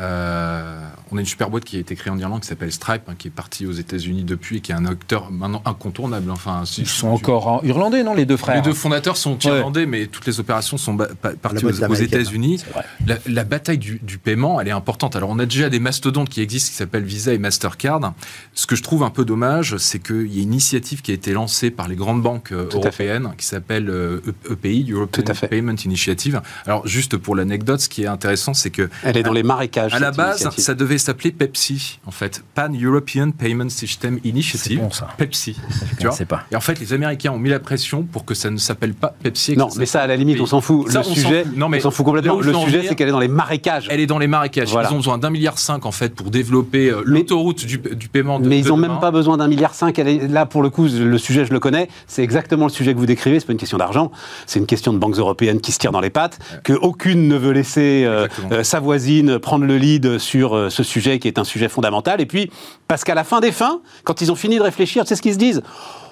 [0.00, 0.80] Euh,
[1.12, 3.14] on a une super boîte qui a été créée en Irlande qui s'appelle Stripe, hein,
[3.18, 6.30] qui est partie aux États-Unis depuis et qui est un acteur maintenant incontournable.
[6.30, 9.58] Enfin, Ils sont encore en irlandais, non, les deux frères Les deux fondateurs sont Ouais.
[9.58, 10.96] irlandais, mais toutes les opérations sont
[11.42, 11.70] parties aux.
[11.70, 12.62] États-Unis.
[13.06, 15.16] La, la bataille du, du paiement, elle est importante.
[15.16, 18.12] Alors, on a déjà des mastodontes qui existent, qui s'appellent Visa et Mastercard.
[18.54, 21.14] Ce que je trouve un peu dommage, c'est qu'il y a une initiative qui a
[21.14, 24.20] été lancée par les grandes banques euh, Tout européennes, qui s'appelle euh,
[24.50, 25.48] EPI, European Tout à fait.
[25.48, 26.40] Payment Initiative.
[26.66, 29.89] Alors, juste pour l'anecdote, ce qui est intéressant, c'est que Elle est dans les marécages.
[29.94, 30.64] À la base, initiative.
[30.64, 32.42] ça devait s'appeler Pepsi, en fait.
[32.54, 34.80] Pan European Payment System Initiative.
[34.80, 35.08] Bon, ça.
[35.16, 35.54] Pepsi.
[35.54, 35.60] tu
[36.04, 36.42] Je vois pas.
[36.50, 39.14] et en fait, les Américains ont mis la pression pour que ça ne s'appelle pas
[39.22, 39.56] Pepsi.
[39.56, 40.90] Non, mais ça, à la limite, on s'en fout.
[40.90, 41.44] Ça, le sujet.
[41.56, 42.40] Non, mais on s'en fout complètement.
[42.40, 43.86] Le sujet, c'est qu'elle est dans les marécages.
[43.90, 44.70] Elle est dans les marécages.
[44.70, 44.88] Voilà.
[44.90, 48.38] Ils ont besoin d'un milliard cinq en fait pour développer euh, l'autoroute du, du paiement.
[48.40, 49.98] De, Mais ils n'ont même pas besoin d'un milliard cinq.
[49.98, 51.88] Elle est- Là, pour le coup, le sujet, je le connais.
[52.06, 53.40] C'est exactement le sujet que vous décrivez.
[53.40, 54.10] C'est pas une question d'argent.
[54.46, 57.36] C'est une question de banques européennes qui se tirent dans les pattes, que aucune ne
[57.36, 61.38] veut laisser euh, euh, sa voisine prendre le lead sur euh, ce sujet qui est
[61.38, 62.20] un sujet fondamental.
[62.20, 62.50] Et puis,
[62.86, 65.22] parce qu'à la fin des fins, quand ils ont fini de réfléchir, tu sais ce
[65.22, 65.62] qu'ils se disent?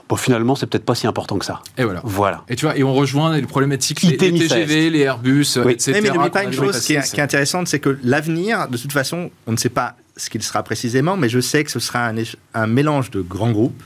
[0.08, 1.60] Bon, finalement, c'est peut-être pas si important que ça.
[1.76, 2.00] Et voilà.
[2.02, 2.42] Voilà.
[2.48, 5.72] Et tu vois, et on rejoint les problématiques, les, IT les TGV, les Airbus, Oui.
[5.74, 5.92] etc.
[5.92, 8.68] Mais, mais n'oubliez pas une a chose qui est, qui est intéressante, c'est que l'avenir,
[8.68, 11.70] de toute façon, on ne sait pas ce qu'il sera précisément, mais je sais que
[11.70, 12.14] ce sera un,
[12.54, 13.82] un mélange de grands groupes,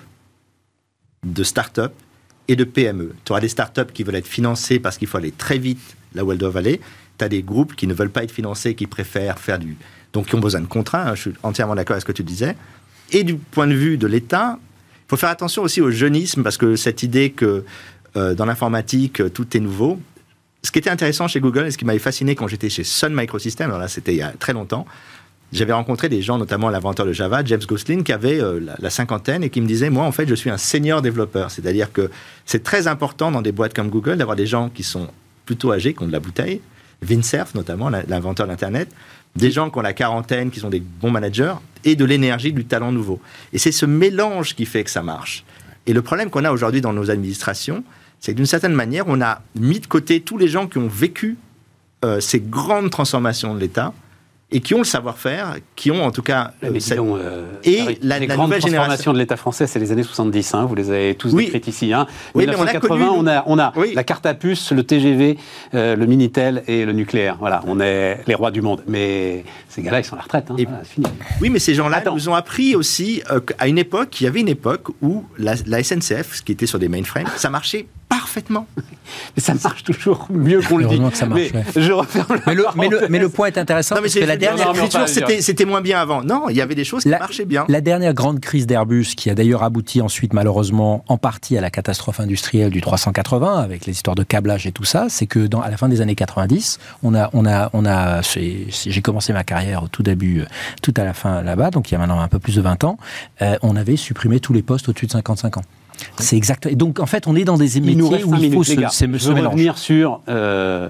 [1.26, 1.93] de start-up
[2.49, 3.14] et de PME.
[3.24, 6.24] Tu auras des start-up qui veulent être financées parce qu'il faut aller très vite là
[6.24, 6.80] où elles doivent aller.
[7.23, 9.77] Tu des groupes qui ne veulent pas être financés, qui préfèrent faire du.
[10.12, 11.09] Donc, qui ont besoin de contrats.
[11.09, 12.57] hein, je suis entièrement d'accord avec ce que tu disais.
[13.12, 16.57] Et du point de vue de l'État, il faut faire attention aussi au jeunisme, parce
[16.57, 17.64] que cette idée que
[18.16, 19.99] euh, dans l'informatique, euh, tout est nouveau.
[20.62, 23.12] Ce qui était intéressant chez Google et ce qui m'avait fasciné quand j'étais chez Sun
[23.14, 24.87] Microsystems, alors là c'était il y a très longtemps,
[25.53, 29.45] j'avais rencontré des gens, notamment l'inventeur de Java, James Gosselin, qui avait euh, la cinquantaine
[29.45, 31.51] et qui me disait Moi, en fait, je suis un senior développeur.
[31.51, 32.11] C'est-à-dire que
[32.47, 35.09] c'est très important dans des boîtes comme Google d'avoir des gens qui sont
[35.45, 36.62] plutôt âgés, qui ont de la bouteille.
[37.03, 38.88] Vincerf, notamment, l'inventeur d'Internet.
[39.36, 42.64] Des gens qui ont la quarantaine, qui sont des bons managers, et de l'énergie, du
[42.64, 43.20] talent nouveau.
[43.53, 45.44] Et c'est ce mélange qui fait que ça marche.
[45.86, 47.82] Et le problème qu'on a aujourd'hui dans nos administrations,
[48.20, 50.88] c'est que d'une certaine manière, on a mis de côté tous les gens qui ont
[50.88, 51.36] vécu
[52.05, 53.92] euh, ces grandes transformations de l'État
[54.53, 57.98] et qui ont le savoir-faire, qui ont en tout cas Mais euh, cette- euh, Et
[58.03, 60.55] la- les la nouvelle génération- de l'État français, c'est les années 70.
[60.55, 61.44] hein, vous les avez tous Oui.
[61.46, 61.92] décrites ici.
[61.92, 62.07] Hein.
[62.34, 63.92] Oui, mais on a 1980, connu, on a, on a Oui.
[63.94, 65.38] la carte à puce, le TGV,
[65.74, 67.36] euh, le Minitel et le nucléaire.
[67.40, 68.82] Voilà, on est les rois du monde.
[68.86, 70.50] Mais ces gars-là, ils sont à la retraite.
[70.50, 70.57] hein.
[70.59, 71.07] Et- Voilà, fini.
[71.40, 74.40] Oui, mais ces gens-là nous ont appris aussi euh, qu'à une époque, il y avait
[74.40, 78.67] une époque où la, la SNCF, ce qui était sur des mainframes, ça marchait parfaitement.
[79.37, 80.89] Mais ça marche toujours mieux qu'on le dit.
[80.95, 81.65] Heureusement que ça marche, mais ouais.
[81.77, 83.31] je referme la Mais le, mais, le, mais le parenthèse.
[83.35, 84.73] point est intéressant Non, mais parce que la dernière,
[85.41, 86.23] c'était moins bien avant.
[86.23, 87.65] Non, il y avait des choses qui La- marchaient bien.
[87.69, 91.71] La dernière grande crise d'Airbus, qui a d'ailleurs abouti ensuite malheureusement en partie à la
[91.71, 95.61] catastrophe industrielle du 380, avec les histoires de câblage et tout ça, c'est que dans,
[95.61, 99.45] à la fin des années 90, on a, on a, on a, j'ai commencé ma
[99.45, 100.47] carrière au tout début, euh,
[100.83, 102.85] tout à la fin là-bas, donc il y a maintenant un peu plus de 20
[102.85, 102.99] ans,
[103.43, 105.63] euh, on avait supprimé tous les postes au-dessus de 55 ans.
[106.18, 106.66] C'est exact.
[106.66, 108.72] Et donc en fait, on est dans des Il nous métiers reste où il faut
[108.72, 110.20] minutes, se, se, Je veux revenir sur...
[110.28, 110.88] euh,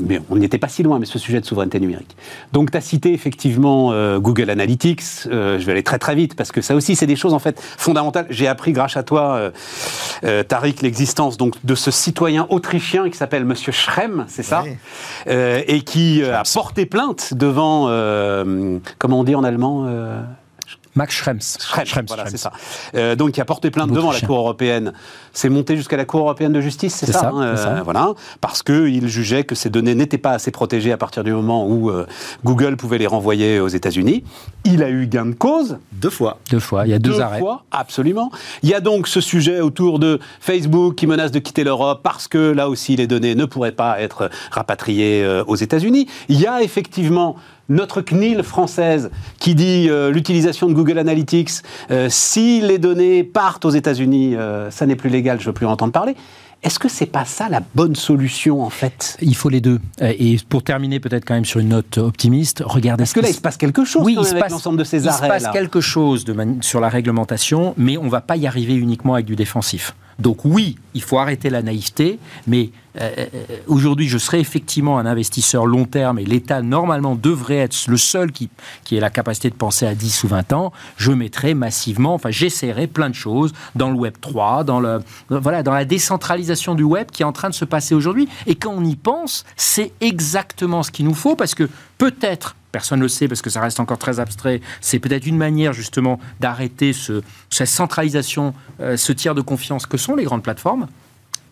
[0.00, 2.16] mais on n'y était pas si loin, mais ce sujet de souveraineté numérique.
[2.52, 5.02] Donc, tu as cité effectivement euh, Google Analytics.
[5.26, 7.38] Euh, je vais aller très très vite parce que ça aussi, c'est des choses en
[7.38, 8.26] fait fondamentales.
[8.30, 9.50] J'ai appris grâce à toi, euh,
[10.24, 14.64] euh, Tariq, l'existence donc de ce citoyen autrichien qui s'appelle Monsieur Schrem, c'est ça.
[15.26, 20.22] Euh, et qui euh, a porté plainte devant, euh, comment on dit en allemand euh,
[20.94, 21.40] Max Schrems.
[21.58, 22.52] Schrems, Schrems, voilà, c'est ça.
[22.94, 24.20] Euh, donc, qui a porté plainte devant la.
[24.20, 24.92] Cour européenne.
[25.32, 27.68] C'est monté jusqu'à la Cour européenne de justice, c'est ça, ça, hein, c'est ça.
[27.76, 31.32] euh, Voilà, parce qu'il jugeait que ces données n'étaient pas assez protégées à partir du
[31.32, 32.06] moment où euh,
[32.44, 34.24] Google pouvait les renvoyer aux États-Unis.
[34.64, 35.78] Il a eu gain de cause.
[35.92, 36.38] Deux fois.
[36.50, 37.40] Deux fois, il y a deux, arrêts.
[37.40, 38.30] fois, absolument.
[38.62, 42.28] Il y a donc ce sujet autour de Facebook qui menace de quitter l'Europe parce
[42.28, 46.06] que là aussi les données ne pourraient pas être rapatriées euh, aux États-Unis.
[46.28, 47.36] Il y a effectivement
[47.68, 51.50] notre CNIL française qui dit euh, l'utilisation de Google Analytics,
[51.90, 55.54] euh, si les données partent aux États-Unis, euh, ça n'est plus légal, je ne veux
[55.54, 56.16] plus en entendre parler.
[56.62, 59.18] Est-ce que c'est pas ça la bonne solution en fait?
[59.20, 59.80] Il faut les deux.
[60.00, 63.28] Et pour terminer peut-être quand même sur une note optimiste, regardez Parce ce que là,
[63.28, 65.28] il se passe quelque chose oui, il se passe, l'ensemble de ces il se arrêts.
[65.28, 65.50] passe là.
[65.52, 69.26] quelque chose de sur la réglementation, mais on ne va pas y arriver uniquement avec
[69.26, 69.94] du défensif.
[70.18, 73.26] Donc oui, il faut arrêter la naïveté, mais euh, euh,
[73.66, 78.32] aujourd'hui, je serais effectivement un investisseur long terme et l'État, normalement, devrait être le seul
[78.32, 78.50] qui,
[78.84, 80.72] qui ait la capacité de penser à 10 ou 20 ans.
[80.96, 85.62] Je mettrai massivement, enfin, j'essaierai plein de choses dans le Web 3, dans, le, voilà,
[85.62, 88.28] dans la décentralisation du Web qui est en train de se passer aujourd'hui.
[88.46, 91.68] Et quand on y pense, c'est exactement ce qu'il nous faut parce que
[91.98, 94.60] peut-être personne ne le sait parce que ça reste encore très abstrait.
[94.80, 99.96] C'est peut-être une manière justement d'arrêter ce, cette centralisation, euh, ce tiers de confiance que
[99.96, 100.88] sont les grandes plateformes.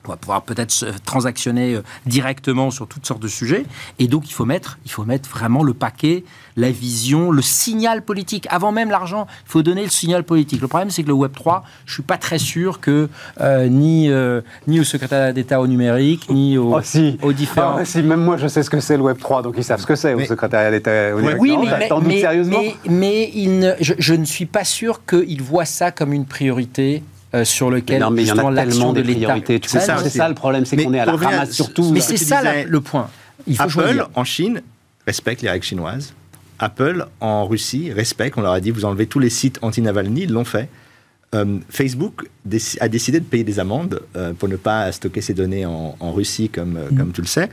[0.06, 3.64] On va pouvoir peut-être se transactionner euh, directement sur toutes sortes de sujets.
[4.00, 6.24] Et donc, il faut mettre, il faut mettre vraiment le paquet,
[6.56, 8.46] la vision, le signal politique.
[8.50, 10.60] Avant même l'argent, il faut donner le signal politique.
[10.60, 13.08] Le problème, c'est que le Web 3, je suis pas très sûr que
[13.40, 17.16] euh, ni, euh, ni au secrétaire d'État au numérique, ni au, Oh, si.
[17.22, 17.76] aux différents...
[17.78, 19.80] Ah, si, même moi, je sais ce que c'est le Web 3, donc ils savent
[19.80, 21.14] ce que c'est au secrétariat d'État.
[21.14, 21.40] au numérique.
[21.40, 25.40] Oui, Non, mais, mais- mais- mais il ne- je, je ne suis pas sûr qu'il
[25.42, 27.02] voit ça comme une priorité
[27.34, 29.20] euh, sur Mais lequel non, mais il y en justement a tellement de des l'État.
[29.26, 29.60] priorités.
[29.60, 30.18] Tu C'est ça C'est aussi.
[30.18, 31.90] ça le problème, c'est qu'on est à la ramasse surtout.
[31.92, 33.08] Mais ce c'est ça la- le point.
[33.46, 34.10] Il faut Apple, choisir.
[34.14, 34.62] en Chine,
[35.06, 36.12] respecte les règles chinoises.
[36.58, 38.38] Apple, en Russie, respecte.
[38.38, 40.68] On leur a dit, vous enlevez tous les sites anti-Navalny, ils l'ont fait.
[41.34, 42.26] Euh, Facebook
[42.80, 46.12] a décidé de payer des amendes euh, pour ne pas stocker ses données en, en
[46.12, 46.96] Russie, comme, Mm.
[46.98, 47.48] comme tu le sais.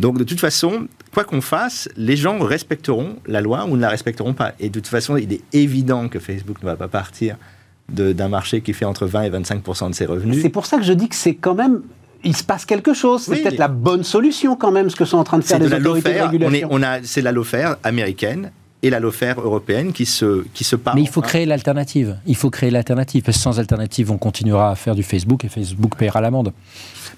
[0.00, 3.88] Donc, de toute façon, quoi qu'on fasse, les gens respecteront la loi ou ne la
[3.90, 4.52] respecteront pas.
[4.58, 7.36] Et de toute façon, il est évident que Facebook ne va pas partir
[7.92, 10.40] d'un marché qui fait entre 20 et 25 de ses revenus.
[10.42, 11.82] C'est pour ça que je dis que c'est quand même.
[12.24, 13.22] Il se passe quelque chose.
[13.22, 15.44] C'est Oui, peut-être mais- la bonne solution quand même, ce que sont en train de
[15.44, 16.14] faire de les la autorités de.
[16.14, 16.68] On est, régulation.
[16.70, 18.52] on a, c'est la lawfare américaine
[18.84, 20.96] et la lawfare européenne qui se, qui se parlent.
[20.96, 21.28] Mais il faut enfin.
[21.28, 22.16] créer l'alternative.
[22.26, 23.22] Il faut créer l'alternative.
[23.24, 26.52] Parce que sans alternative, on continuera à faire du Facebook et Facebook paiera l'amende.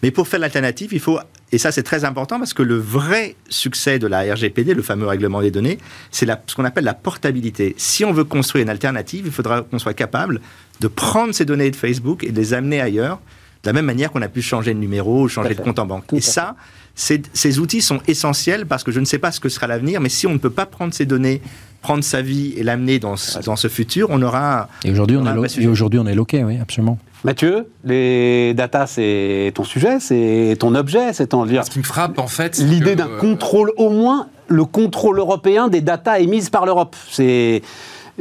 [0.03, 1.19] Mais pour faire l'alternative, il faut,
[1.53, 5.07] et ça c'est très important parce que le vrai succès de la RGPD, le fameux
[5.07, 5.79] règlement des données,
[6.11, 7.75] c'est la- ce qu'on appelle la portabilité.
[7.79, 10.41] Si on veut construire une alternative, il faudra qu'on soit capable
[10.81, 13.19] de prendre ces données de Facebook et de les amener ailleurs,
[13.63, 15.87] de la même manière qu'on a pu changer de numéro ou changer de compte en
[15.87, 16.07] banque.
[16.07, 16.57] Tout et ça,
[16.95, 20.09] ces outils sont essentiels parce que je ne sais pas ce que sera l'avenir, mais
[20.09, 21.41] si on ne peut pas prendre ces données,
[21.81, 24.69] prendre sa vie et l'amener dans, ce- dans ce futur, on aura...
[24.85, 26.99] Et aujourd'hui, on, est aujourd'hui, on est loqué, oui, absolument.
[27.25, 31.47] Mathieu, les data, c'est ton sujet, c'est ton objet, c'est ton.
[31.47, 35.19] Ce qui me frappe, en fait, c'est L'idée d'un euh, contrôle, au moins le contrôle
[35.19, 36.95] européen des datas émises par l'Europe.
[37.11, 37.63] C'est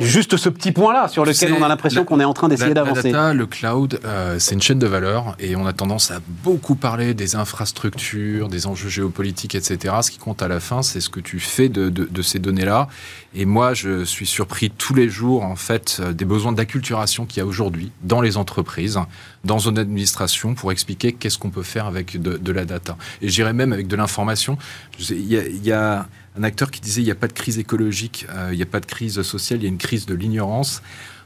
[0.00, 3.10] juste ce petit point-là sur lequel on a l'impression qu'on est en train d'essayer d'avancer.
[3.12, 6.20] La data, le cloud, euh, c'est une chaîne de valeur et on a tendance à
[6.44, 9.94] beaucoup parler des infrastructures, des enjeux géopolitiques, etc.
[10.02, 12.38] Ce qui compte à la fin, c'est ce que tu fais de, de- de ces
[12.38, 12.88] données-là.
[13.34, 17.38] Et moi, je suis surpris tous les jours, en fait, euh, des besoins d'acculturation qu'il
[17.38, 18.98] y a aujourd'hui dans les entreprises,
[19.44, 22.96] dans une administration, pour expliquer qu'est-ce qu'on peut faire avec de, de la data.
[23.22, 24.56] Et j'irais même avec de l'information.
[24.98, 26.06] Je sais, Il y a- il y a
[26.38, 28.66] un acteur qui disait il n'y a pas de crise écologique, euh, il n'y a
[28.66, 30.82] pas de crise sociale, il y a une crise de l'ignorance.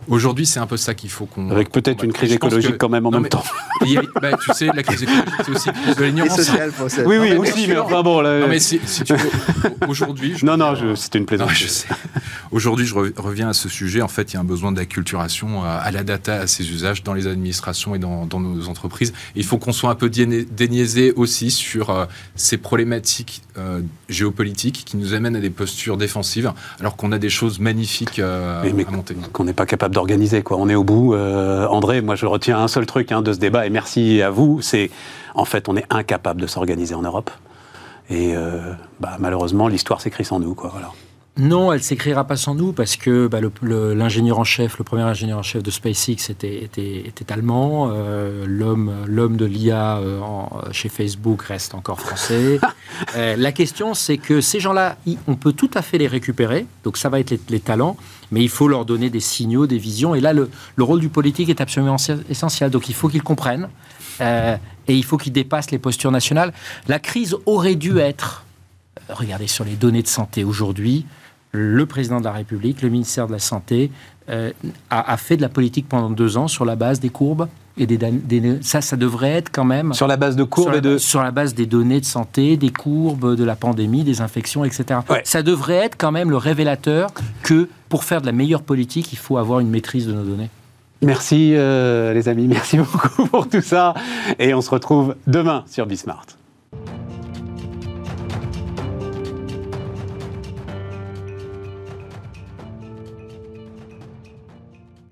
[0.09, 1.51] Aujourd'hui, c'est un peu ça qu'il faut qu'on.
[1.51, 3.45] Avec peut-être une crise écologique que- quand même en Non, même mais temps.
[4.21, 6.51] bah, tu sais, la crise écologique, c'est aussi de l'ignorance.
[7.07, 8.21] Oui, oui, Non, mais aussi, mais enfin bon.
[8.21, 9.31] là- Non, mais si, si tu veux,
[9.89, 10.35] aujourd'hui.
[10.37, 11.55] je non, non, reviens- je- c'était une Non, plaisanterie.
[11.57, 11.89] je sais.
[12.51, 14.03] Aujourd'hui, je re- reviens à ce sujet.
[14.03, 17.05] En fait, il y a un besoin d'acculturation à, à la data, à ses usages
[17.05, 19.11] dans les administrations et dans, dans nos entreprises.
[19.37, 23.81] Et il faut qu'on soit un peu déni- déniaisé aussi sur euh, ces problématiques euh,
[24.09, 28.63] géopolitiques qui nous amènent à des postures défensives, alors qu'on a des choses magnifiques euh,
[28.65, 29.15] Mais- mais à monter.
[29.33, 30.43] qu'on n'est pas capable d'organiser.
[30.43, 30.57] Quoi.
[30.59, 31.15] On est au bout.
[31.15, 34.31] Euh, André, moi je retiens un seul truc hein, de ce débat, et merci à
[34.31, 34.91] vous, c'est
[35.35, 37.31] en fait on est incapable de s'organiser en Europe.
[38.09, 40.55] Et euh, bah, malheureusement, l'histoire s'écrit sans nous.
[40.55, 40.91] Quoi, voilà.
[41.39, 44.85] Non, elle s'écrira pas sans nous parce que bah, le- le- l'ingénieur en chef, le
[44.85, 47.89] premier ingénieur en chef de SpaceX était, était, était allemand.
[47.93, 52.59] Euh, L'homme l'homme de l'IA euh, en- chez Facebook reste encore français.
[53.17, 56.67] Euh, la question, c'est que ces gens-là, on peut tout à fait les récupérer.
[56.85, 57.97] Donc ça va être les, les talents,
[58.31, 60.15] mais il faut leur donner des signaux, des visions.
[60.15, 61.97] Et là, le, le rôle du politique est absolument
[62.29, 62.71] essentiel.
[62.71, 63.69] Donc il faut qu'ils comprennent
[64.21, 64.57] euh,
[64.87, 66.53] et il faut qu'ils dépassent les postures nationales.
[66.89, 68.45] La crise aurait dû être
[69.09, 71.07] regardez sur les données de santé aujourd'hui,
[71.53, 73.91] le président de la République, le ministère de la Santé,
[74.29, 74.53] euh,
[74.89, 77.87] a, a fait de la politique pendant deux ans sur la base des courbes et
[77.87, 80.99] des, ça, ça devrait être quand même Sur la base de courbes la, et de.
[80.99, 85.01] sur la base des données de santé, des courbes de la pandémie, des infections, etc.
[85.09, 85.23] Ouais.
[85.25, 87.11] Ça devrait être quand même le révélateur
[87.43, 90.49] que pour faire de la meilleure politique, il faut avoir une maîtrise de nos données.
[91.03, 93.93] Merci euh, les amis, merci beaucoup pour tout ça.
[94.39, 96.40] Et on se retrouve demain sur Bismart.